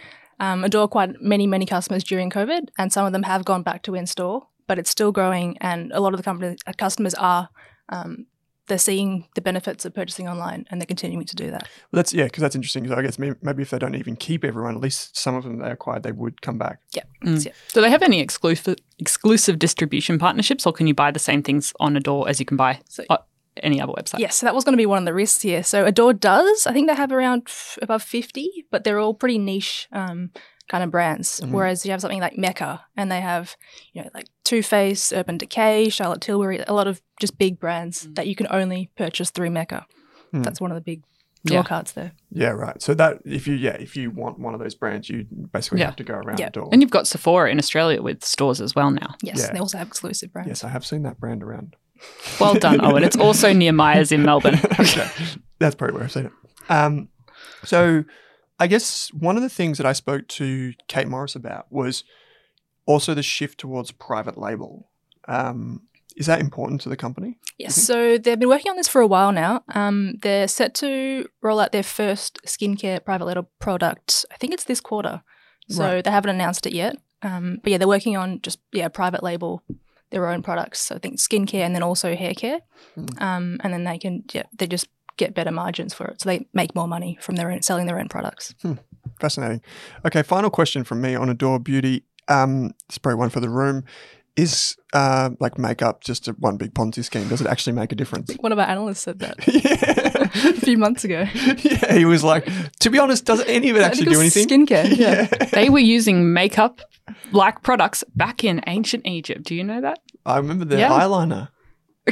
[0.44, 3.80] um, Adore quite many, many customers during COVID, and some of them have gone back
[3.84, 4.38] to in store,
[4.68, 7.44] but it's still growing, and a lot of the company, uh, customers are
[7.90, 8.26] um,
[8.68, 11.64] they're seeing the benefits of purchasing online, and they're continuing to do that.
[11.92, 14.16] Well, that's yeah because that's interesting so i guess maybe, maybe if they don't even
[14.16, 17.04] keep everyone at least some of them they acquired they would come back Yeah.
[17.26, 17.46] Mm.
[17.46, 17.52] Yeah.
[17.74, 21.74] Do they have any exclusive exclusive distribution partnerships, or can you buy the same things
[21.80, 23.18] on Adore as you can buy So- on
[23.58, 24.20] any other website?
[24.20, 25.64] Yes, so that was going to be one of the risks here.
[25.64, 29.38] So Adore does, I think they have around f- above 50, but they're all pretty
[29.38, 30.32] niche um,
[30.70, 31.42] kind of brands.
[31.42, 31.52] Mhm.
[31.52, 33.56] Whereas you have something like Mecca, and they have,
[33.94, 38.08] you know, like Too Faced, Urban Decay, Charlotte Tilbury, a lot of just big brands
[38.14, 39.86] that you can only purchase through Mecca.
[40.32, 40.42] Hmm.
[40.42, 41.04] That's one of the big
[41.46, 41.64] draw Yeah.
[41.64, 42.14] cards there.
[42.32, 45.26] yeah right so that if you yeah if you want one of those brands you
[45.52, 45.88] basically Yeah.
[45.88, 46.46] have to go around Yeah.
[46.46, 49.16] the door And you've got Sephora in Australia with stores as well now.
[49.22, 49.52] Yes, Yeah.
[49.52, 50.48] they also have exclusive brands.
[50.48, 51.76] yes i have seen that brand around
[52.40, 53.04] Well done, Owen.
[53.04, 54.56] It's also near Myers in Melbourne.
[54.80, 55.08] okay.
[55.60, 56.32] That's probably where I've seen it.
[56.70, 57.10] Um,
[57.64, 58.04] so
[58.60, 62.04] I guess one of the things that I spoke to Kate Morris about was
[62.86, 64.90] also the shift towards private label.
[65.28, 65.82] Um,
[66.16, 67.40] is that important to the company?
[67.58, 69.64] Yes, so they've been working on this for a while now.
[69.74, 74.26] Um, they're set to roll out their first skincare private label product.
[74.32, 75.24] I think it's this quarter.
[75.70, 76.04] So Right.
[76.04, 76.98] they haven't announced it yet.
[77.22, 79.64] Um, but yeah, they're working on just yeah private label
[80.14, 80.80] their own products.
[80.80, 82.60] So I think skincare and then also hair care.
[82.98, 83.22] Mm.
[83.22, 84.88] Um, and then they can yeah they just
[85.18, 88.00] get better margins for it, so they make more money from their own selling their
[88.00, 88.56] own products.
[89.20, 89.62] Fascinating.
[90.06, 92.04] Okay, final question from me on Adore Beauty.
[92.28, 93.84] Um, it's probably one for the room.
[94.36, 97.28] Is uh, like makeup just a one big Ponzi scheme?
[97.28, 98.34] Does it actually make a difference?
[98.40, 100.28] One of our analysts said that yeah.
[100.50, 101.28] a few months ago.
[101.36, 102.48] yeah, he was like,
[102.80, 104.48] to be honest, does any of it actually do anything?
[104.48, 104.98] Skincare.
[105.04, 105.26] Yeah.
[105.52, 106.82] They were using makeup
[107.32, 109.44] like products back in ancient Egypt.
[109.44, 110.00] Do you know that?
[110.26, 110.90] I remember the Yeah.
[110.90, 111.50] eyeliner.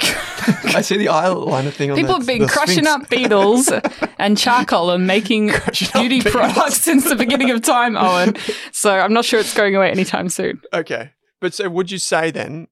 [0.73, 2.89] I see the eyeliner thing on People have been crushing Sphinx.
[2.89, 3.71] up beetles
[4.17, 8.35] and charcoal and making Crushing beauty products since the beginning of time, Owen.
[8.71, 10.61] So I'm not sure it's going away anytime soon.
[10.73, 12.67] Okay, but so would you say then?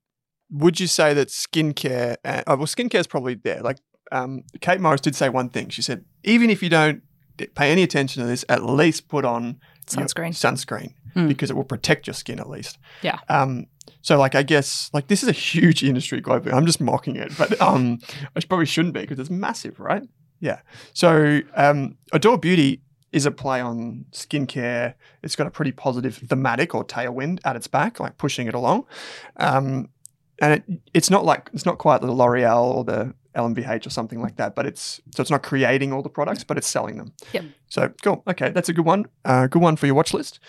[0.52, 2.16] Would you say that skincare?
[2.24, 3.62] And, oh, well, skincare is probably there.
[3.62, 3.78] Like
[4.12, 5.70] um, Kate Morris did say one thing.
[5.70, 7.04] She said, even if you don't
[7.54, 10.30] pay any attention to this, at least put on Sunscreen.
[10.32, 11.28] sunscreen Mm.
[11.28, 12.78] because it will protect your skin at least.
[13.02, 13.20] Yeah.
[13.30, 13.68] Um.
[14.02, 16.54] So like I guess like this is a huge industry globally.
[16.54, 18.00] I'm just mocking it, but um,
[18.36, 20.04] I probably shouldn't be because it's massive, right?
[20.40, 20.60] Yeah.
[20.94, 22.82] So um, Adore Beauty
[23.12, 24.94] is a play on skincare.
[25.24, 28.86] It's got a pretty positive thematic or tailwind at its back, like pushing it along.
[29.38, 29.90] Um,
[30.42, 34.22] and it, it's not like it's not quite the L'Oreal or the LMVH or something
[34.22, 37.14] like that, but it's so it's not creating all the products, but it's selling them.
[37.34, 37.46] Yep.
[37.68, 38.24] So cool.
[38.28, 39.06] Okay, that's a good one.
[39.26, 40.40] Uh, good one for your watch list.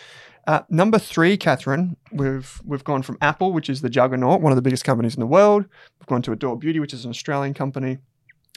[0.51, 4.57] Uh, number three, Catherine, we've we've gone from Apple, which is the juggernaut, one of
[4.57, 5.65] the biggest companies in the world.
[6.01, 7.99] We've gone to Adore Beauty, which is an Australian company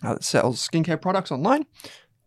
[0.03, 1.67] uh, that sells skincare products online.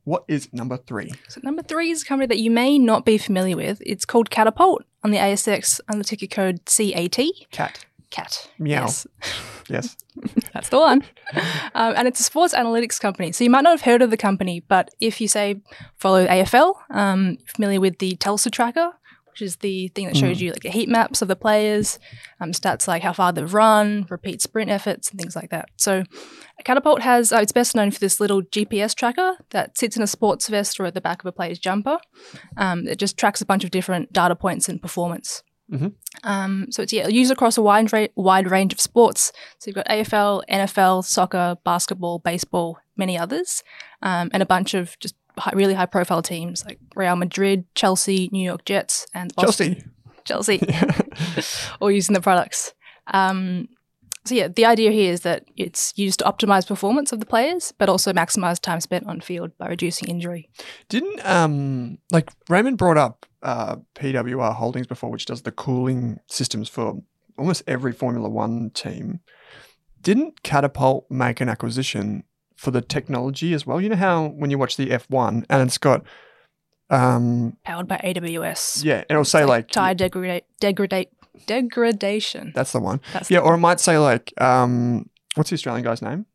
[0.04, 1.10] What is number three?
[1.26, 3.82] So number three is a company that you may not be familiar with.
[3.84, 7.18] It's called Catapult on the ASX the ticker code CAT.
[7.50, 7.86] Cat.
[8.10, 8.48] Cat.
[8.60, 8.82] Meow.
[8.82, 9.06] Yes,
[9.68, 9.96] Yes.
[10.52, 11.02] that's the one.
[11.74, 13.32] um, and it's a sports analytics company.
[13.32, 15.60] So you might not have heard of the company, but if you say
[15.96, 18.92] follow AFL, um, familiar with the Telstra tracker,
[19.36, 21.98] which is the thing that shows you like the heat maps of the players,
[22.40, 25.68] um, stats like how far they've run, repeat sprint efforts, and things like that.
[25.76, 26.04] So
[26.64, 30.06] Catapult has, uh, it's best known for this little GPS tracker that sits in a
[30.06, 31.98] sports vest or at the back of a player's jumper.
[32.56, 35.42] Um, it just tracks a bunch of different data points and performance.
[35.70, 35.92] Mhm.
[36.24, 39.32] Um, so it's yeah, used across a wide, ra- wide range of sports.
[39.58, 43.62] So you've got AFL, NFL, soccer, basketball, baseball, many others,
[44.00, 48.28] um, and a bunch of just high, really high profile teams like Real Madrid, Chelsea,
[48.32, 49.32] New York Jets, and.
[49.38, 49.84] Chelsea.
[50.26, 50.60] Chelsea
[51.80, 52.74] or using the products.
[53.06, 53.68] Um,
[54.24, 57.72] so yeah, the idea here is that it's used to optimize performance of the players,
[57.78, 60.50] but also maximize time spent on field by reducing injury.
[60.88, 66.68] Didn't um like Raymond brought up uh, PWR Holdings before, which does the cooling systems
[66.68, 67.00] for
[67.38, 69.20] almost every Formula One team.
[70.02, 72.24] Didn't Catapult make an acquisition
[72.56, 73.80] for the technology as well?
[73.80, 76.04] You know how when you watch the F1 and it's got
[76.90, 78.84] um Powered by AWS.
[78.84, 81.08] yeah, it'll say like tire degrada- degrada-
[81.46, 82.52] degradation.
[82.54, 83.00] that's the one.
[83.12, 86.26] That's Yeah, or it might say like um what's the Australian guy's name?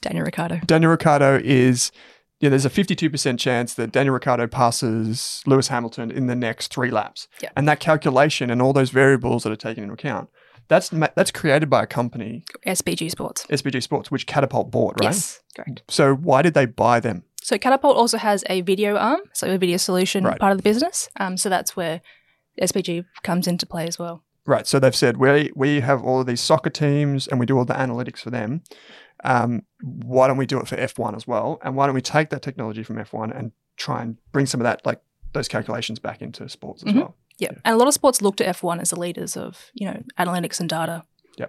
[0.00, 0.60] Daniel Ricciardo.
[0.66, 1.90] Daniel Ricciardo is,
[2.38, 6.90] yeah, there's a 52% chance that Daniel Ricciardo passes Lewis Hamilton in the next three
[6.90, 7.26] laps.
[7.42, 7.48] Yeah.
[7.56, 10.28] And that calculation and all those variables that are taken into account,
[10.68, 13.46] that's that's created by a company, SBG Sports.
[13.48, 15.08] SBG Sports, which Catapult bought, right?
[15.12, 15.82] Yes, correct.
[15.88, 17.24] So why did they buy them?
[17.42, 20.38] So Catapult also has a video arm, so a video solution Right.
[20.40, 21.08] part of the business.
[21.20, 22.00] Um, so that's where
[22.60, 24.22] SBG comes into play as well.
[24.46, 24.66] Right.
[24.66, 27.64] So they've said we we have all of these soccer teams and we do all
[27.64, 28.62] the analytics for them.
[29.22, 31.58] Um, why don't we do it for F1 as well?
[31.62, 34.64] And why don't we take that technology from F1 and try and bring some of
[34.64, 35.00] that, like
[35.32, 36.96] those calculations, back into sports as Mhm.
[36.96, 37.16] well?
[37.38, 37.50] Yeah.
[37.64, 40.60] And a lot of sports look to F1 as the leaders of, you know, analytics
[40.60, 41.04] and data.
[41.36, 41.46] Yeah.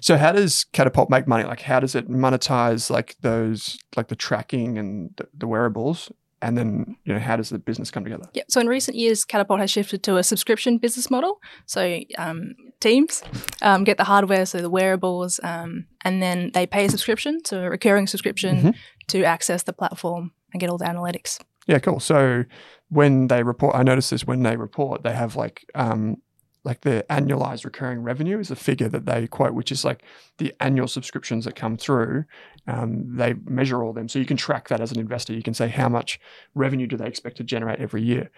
[0.00, 1.44] So how does Catapult make money?
[1.44, 6.10] Like how does it monetize like those like the tracking and the, the wearables?
[6.42, 8.28] And then, you know, how does the business come together?
[8.34, 8.42] Yeah.
[8.48, 11.40] So in recent years, Catapult has shifted to a subscription business model.
[11.64, 13.22] So um, teams
[13.62, 17.62] um, get the hardware, so the wearables, um, and then they pay a subscription, so
[17.64, 18.74] a recurring subscription Mhm.
[19.08, 21.40] to access the platform and get all the analytics.
[21.66, 22.00] Yeah, cool.
[22.00, 22.44] So
[22.88, 26.18] when they report, I notice this when they report, they have like um
[26.66, 30.02] like the annualized recurring revenue is a figure that they quote, which is like
[30.38, 32.24] the annual subscriptions that come through.
[32.66, 35.32] Um, they measure all them, so you can track that as an investor.
[35.32, 36.18] You can say how much
[36.56, 38.30] revenue do they expect to generate every year,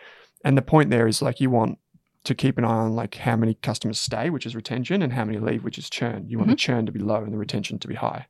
[0.44, 1.78] and the point there is like you want
[2.24, 5.24] to keep an eye on like how many customers stay, which is retention, and how
[5.24, 6.28] many leave, which is churn.
[6.28, 8.26] You want the churn to be low and the retention to be high.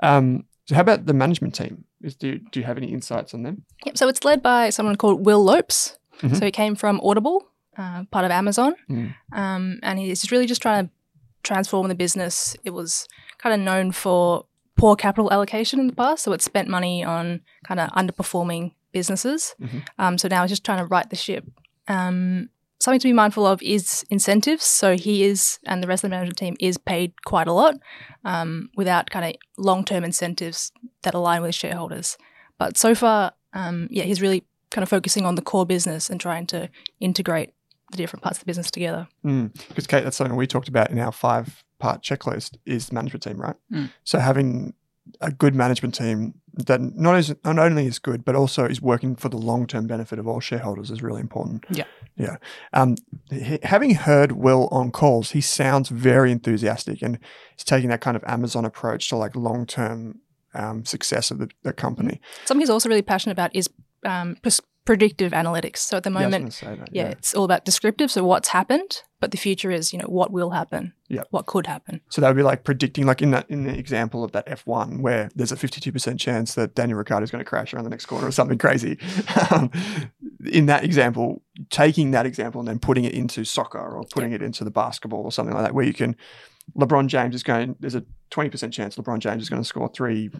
[0.00, 1.84] Um, so how about the management team?
[2.02, 3.64] Is, do, do you have any insights on them?
[3.84, 3.98] Yep.
[3.98, 5.98] So it's led by someone called Will Lopes.
[6.20, 6.36] Mhm.
[6.38, 7.46] So he came from Audible,
[7.76, 9.14] uh, part of Amazon, Mm.
[9.32, 10.92] um, and he's really just trying to
[11.42, 12.56] transform the business.
[12.64, 13.06] It was
[13.38, 14.44] kind of known for
[14.76, 19.54] poor capital allocation in the past, so it spent money on kind of underperforming businesses.
[19.60, 19.82] Mhm.
[19.98, 21.44] Um, so now he's just trying to right the ship.
[21.88, 22.48] Um,
[22.80, 24.64] something to be mindful of is incentives.
[24.64, 27.76] So he is, and the rest of the management team is paid quite a lot
[28.24, 30.72] um, without kind of long term incentives
[31.02, 32.16] that align with shareholders.
[32.58, 36.20] But so far, um, yeah, he's really kind of focusing on the core business and
[36.20, 36.68] trying to
[37.00, 37.52] integrate
[37.90, 39.08] the different parts of the business together.
[39.68, 43.22] Because Kate, that's something we talked about in our five part checklist is the management
[43.22, 43.56] team, right?
[43.72, 43.90] Mm.
[44.04, 44.74] So having
[45.20, 49.14] a good management team that not is not only is good but also is working
[49.14, 51.64] for the long term benefit of all shareholders is really important.
[51.70, 51.84] Yeah.
[52.16, 52.36] yeah.
[52.72, 52.96] Um,
[53.30, 57.18] h- having heard Will on calls, he sounds very enthusiastic and
[57.56, 60.20] he's taking that kind of Amazon approach to like long term
[60.54, 62.20] um, success of the, the company.
[62.44, 63.68] Something he's also really passionate about is
[64.04, 65.78] um, pres- predictive analytics.
[65.78, 68.10] So at the Yeah, moment, gonna that, yeah, it's all about descriptive.
[68.10, 70.94] So what's happened, but the future is, you know, what will happen,
[71.30, 72.00] what could happen.
[72.10, 75.00] So that would be like predicting, like in that in the example of that F1,
[75.00, 78.06] where there's a 52% chance that Daniel Ricciardo is going to crash around the next
[78.06, 78.98] corner or something crazy.
[79.50, 79.70] Um,
[80.52, 84.42] in that example, taking that example and then putting it into soccer or putting it
[84.42, 86.14] into the basketball or something like that, where you can,
[86.78, 87.74] LeBron James is going.
[87.80, 90.30] There's a 20% chance LeBron James is going to score three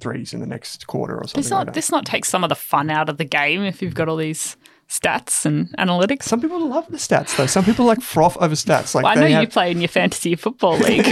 [0.00, 1.74] threes in the next quarter or something This like not that.
[1.74, 4.16] this not takes some of the fun out of the game if you've got all
[4.16, 4.56] these
[4.88, 6.24] stats and analytics.
[6.24, 7.46] Some people love the stats though.
[7.46, 8.94] Some people like froth over stats.
[8.94, 11.06] Like Well, I know they you play in your fantasy football league.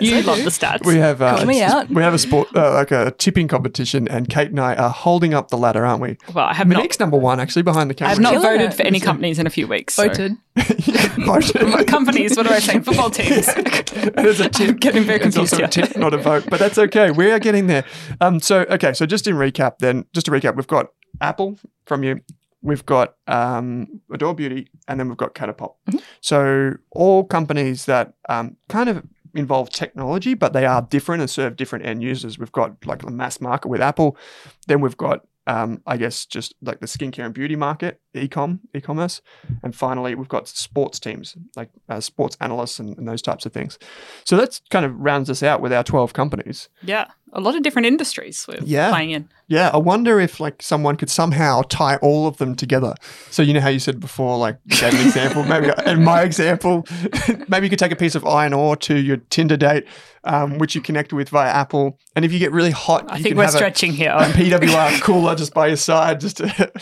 [0.00, 0.84] you love the stats.
[0.86, 1.88] we have uh, Call me out.
[1.88, 5.34] we have a sport uh, like a tipping competition, and Kate and I are holding
[5.34, 6.18] up the ladder, aren't we?
[6.34, 6.76] well, I have not.
[6.78, 8.10] Monique's number one actually behind the I camera.
[8.14, 8.74] have not voted it.
[8.74, 9.96] for any companies in a few weeks.
[9.96, 10.32] Voted.
[11.26, 11.86] Voted.
[11.88, 12.36] companies.
[12.36, 12.82] What am I saying?
[12.82, 13.48] Football teams.
[13.48, 14.68] It's a tip.
[14.70, 15.68] I'm getting very It's confused also a here.
[15.68, 17.10] tip, not a vote, but that's okay.
[17.10, 17.84] We are getting there.
[18.20, 20.88] Um, so okay, so just in recap, then just to recap, we've got
[21.20, 22.20] Apple from you,
[22.64, 25.76] we've got um, Adore Beauty, and then we've got Catapult.
[25.86, 25.98] Mm-hmm.
[26.20, 29.04] So all companies that um, kind of
[29.34, 32.38] involve technology, but they are different and serve different end users.
[32.38, 34.16] We've got like the mass market with Apple,
[34.66, 39.20] then we've got um, I guess just like the skincare and beauty market, e-com, e-commerce,
[39.62, 43.52] and finally we've got sports teams like uh, sports analysts and, and those types of
[43.52, 43.78] things.
[44.24, 46.68] So that's kind of rounds us out with our twelve companies.
[46.82, 48.90] Yeah, a lot of different industries we're Yeah.
[48.90, 49.28] playing in.
[49.48, 52.94] Yeah, I wonder if like someone could somehow tie all of them together.
[53.30, 56.22] So you know how you said before, like you gave an example, maybe and my
[56.22, 56.86] example,
[57.48, 59.84] maybe you could take a piece of iron ore to your Tinder date,
[60.24, 63.22] um, which you connect with via Apple, and if you get really hot, I you
[63.22, 64.12] think we're have a- stretching here.
[64.16, 66.72] a PWR cooler just by your side, just to,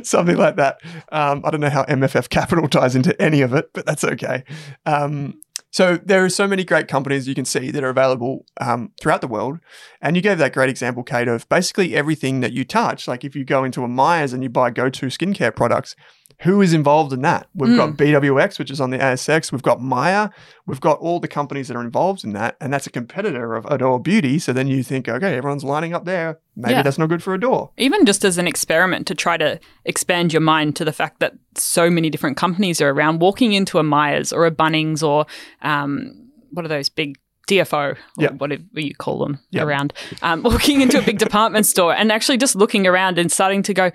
[0.02, 0.80] something like that.
[1.10, 4.44] Um, I don't know how MFF Capital ties into any of it, but that's okay.
[4.86, 8.92] Um, so there are so many great companies you can see that are available um,
[9.00, 9.58] throughout the world,
[10.00, 13.06] and you gave that great example, Kate, of basically everything that you touch.
[13.06, 15.94] Like if you go into a Myers and you buy go-to skincare products,
[16.42, 17.48] who is involved in that?
[17.54, 19.50] We've got BWX, which is on the ASX.
[19.50, 20.30] We've got Myer.
[20.66, 23.66] We've got all the companies that are involved in that, and that's a competitor of
[23.66, 24.38] Adore Beauty.
[24.38, 26.38] So then you think, okay, everyone's lining up there.
[26.54, 26.82] Maybe Yeah.
[26.82, 27.70] that's not good for Adore.
[27.76, 31.32] even just as an experiment to try to expand your mind to the fact that
[31.56, 35.26] so many different companies are around, walking into a Myers or a Bunnings or
[35.62, 38.30] um, what are those big DFO or Yeah.
[38.32, 39.62] whatever you call them Yeah.
[39.64, 39.92] around,
[40.22, 43.74] um, walking into a big department store and actually just looking around and starting to
[43.74, 43.90] go,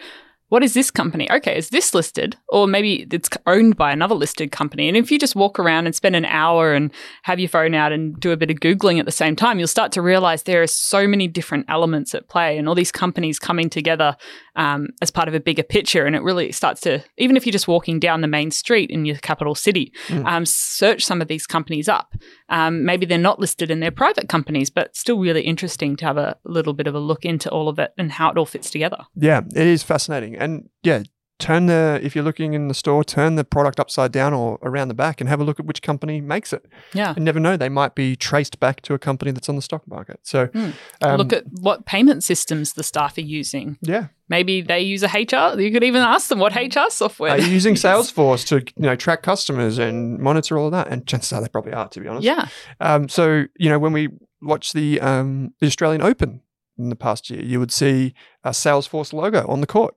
[0.54, 1.28] what is this company?
[1.32, 2.38] Okay, is this listed?
[2.48, 4.88] Or maybe it's owned by another listed company.
[4.88, 6.92] And if you just walk around and spend an hour and
[7.24, 9.68] have your phone out and do a bit of Googling at the same time, you'll
[9.68, 13.40] start to realize there are so many different elements at play and all these companies
[13.40, 14.16] coming together
[14.56, 16.06] um, as part of a bigger picture.
[16.06, 19.06] And it really starts to, even if you're just walking down the main street in
[19.06, 19.92] your capital city,
[20.28, 22.14] um, search some of these companies up.
[22.50, 26.18] Um, maybe they're not listed and they're private companies, but still really interesting to have
[26.18, 28.70] a little bit of a look into all of it and how it all fits
[28.70, 28.98] together.
[29.16, 30.43] Yeah, it is fascinating.
[30.44, 31.04] And yeah,
[31.40, 34.88] turn the if you're looking in the store, turn the product upside down or around
[34.88, 36.66] the back and have a look at which company makes it.
[36.94, 37.14] Yeah.
[37.16, 39.88] and never know; they might be traced back to a company that's on the stock
[39.88, 40.20] market.
[40.24, 40.50] So,
[41.02, 43.78] um, look at what payment systems the staff are using.
[43.82, 44.08] yeah.
[44.30, 45.60] Maybe they use a HR.
[45.60, 47.32] You could even ask them what HR software.
[47.32, 47.76] Are you using.
[47.86, 50.88] Salesforce to you know track customers and monitor all of that?
[50.88, 52.26] And chances are they probably are, to be honest.
[52.26, 52.48] Yeah,
[52.80, 54.10] Um, so you know when we
[54.42, 56.42] watched the um, the Australian Open
[56.80, 58.14] in the past year, you would see
[58.44, 59.94] a Salesforce logo on the court.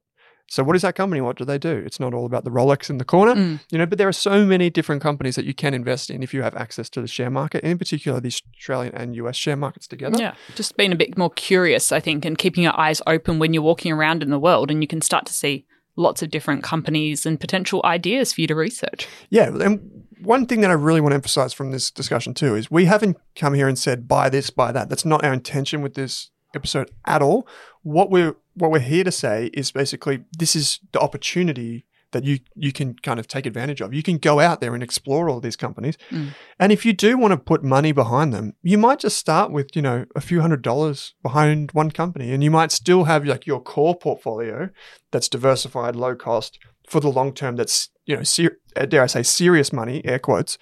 [0.49, 1.21] So what is that company?
[1.21, 1.83] What do they do?
[1.85, 3.61] It's not all about the Rolex in the corner, Mm.
[3.71, 3.87] you know.
[3.87, 6.55] But there are so many different companies that you can invest in if you have
[6.55, 10.17] access to the share market, and in particular the Australian and US share markets together.
[10.19, 10.35] yeah.
[10.55, 13.63] Just being a bit more curious, I think, and keeping your eyes open when you're
[13.63, 15.65] walking around in the world, and you can start to see
[15.97, 19.09] lots of different companies and potential ideas for you to research.
[19.31, 19.81] Yeah, and
[20.23, 23.17] one thing that I really want to emphasize from this discussion too is we haven't
[23.35, 24.89] come here and said buy this, buy that.
[24.91, 27.47] That's not our intention with this episode at all.
[27.87, 32.41] What we're what we're here to say is basically this is the opportunity that you
[32.55, 33.95] you can kind of take advantage of.
[33.95, 35.97] You can go out there and explore all these companies.
[36.11, 36.35] Mm.
[36.59, 39.69] And if you do want to put money behind them, you might just start with,
[39.77, 43.47] you know, a few hundred dollars behind one company and you might still have like
[43.47, 44.71] your core portfolio
[45.13, 46.59] that's diversified, low cost
[46.89, 50.19] for the long term that's, you know, ser- uh, dare I say serious money, air
[50.19, 50.59] quotes.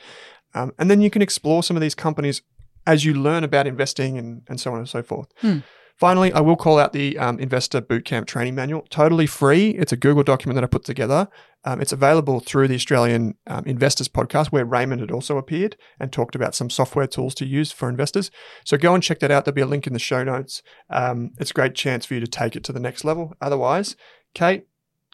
[0.54, 2.42] Um, and then you can explore some of these companies
[2.86, 5.28] as you learn about investing and, and so on and so forth.
[5.38, 5.60] Hmm.
[5.98, 8.84] Finally, I will call out the um, Investor Bootcamp Training Manual.
[8.90, 9.70] Totally free.
[9.70, 11.28] It's a Google document that I put together.
[11.64, 16.12] Um, it's available through the Australian um, Investors Podcast, where Raymond had also appeared and
[16.12, 18.30] talked about some software tools to use for investors.
[18.64, 19.44] So go and check that out.
[19.44, 20.62] There'll be a link in the show notes.
[20.90, 23.32] Um, it's a great chance for you to take it to the next level.
[23.40, 23.96] Otherwise,
[24.34, 24.66] Kate,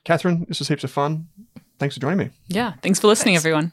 [0.05, 1.29] Catherine, this was heaps of fun.
[1.79, 2.31] Thanks for joining me.
[2.49, 2.75] Yeah.
[2.83, 3.73] Thanks for listening, everyone.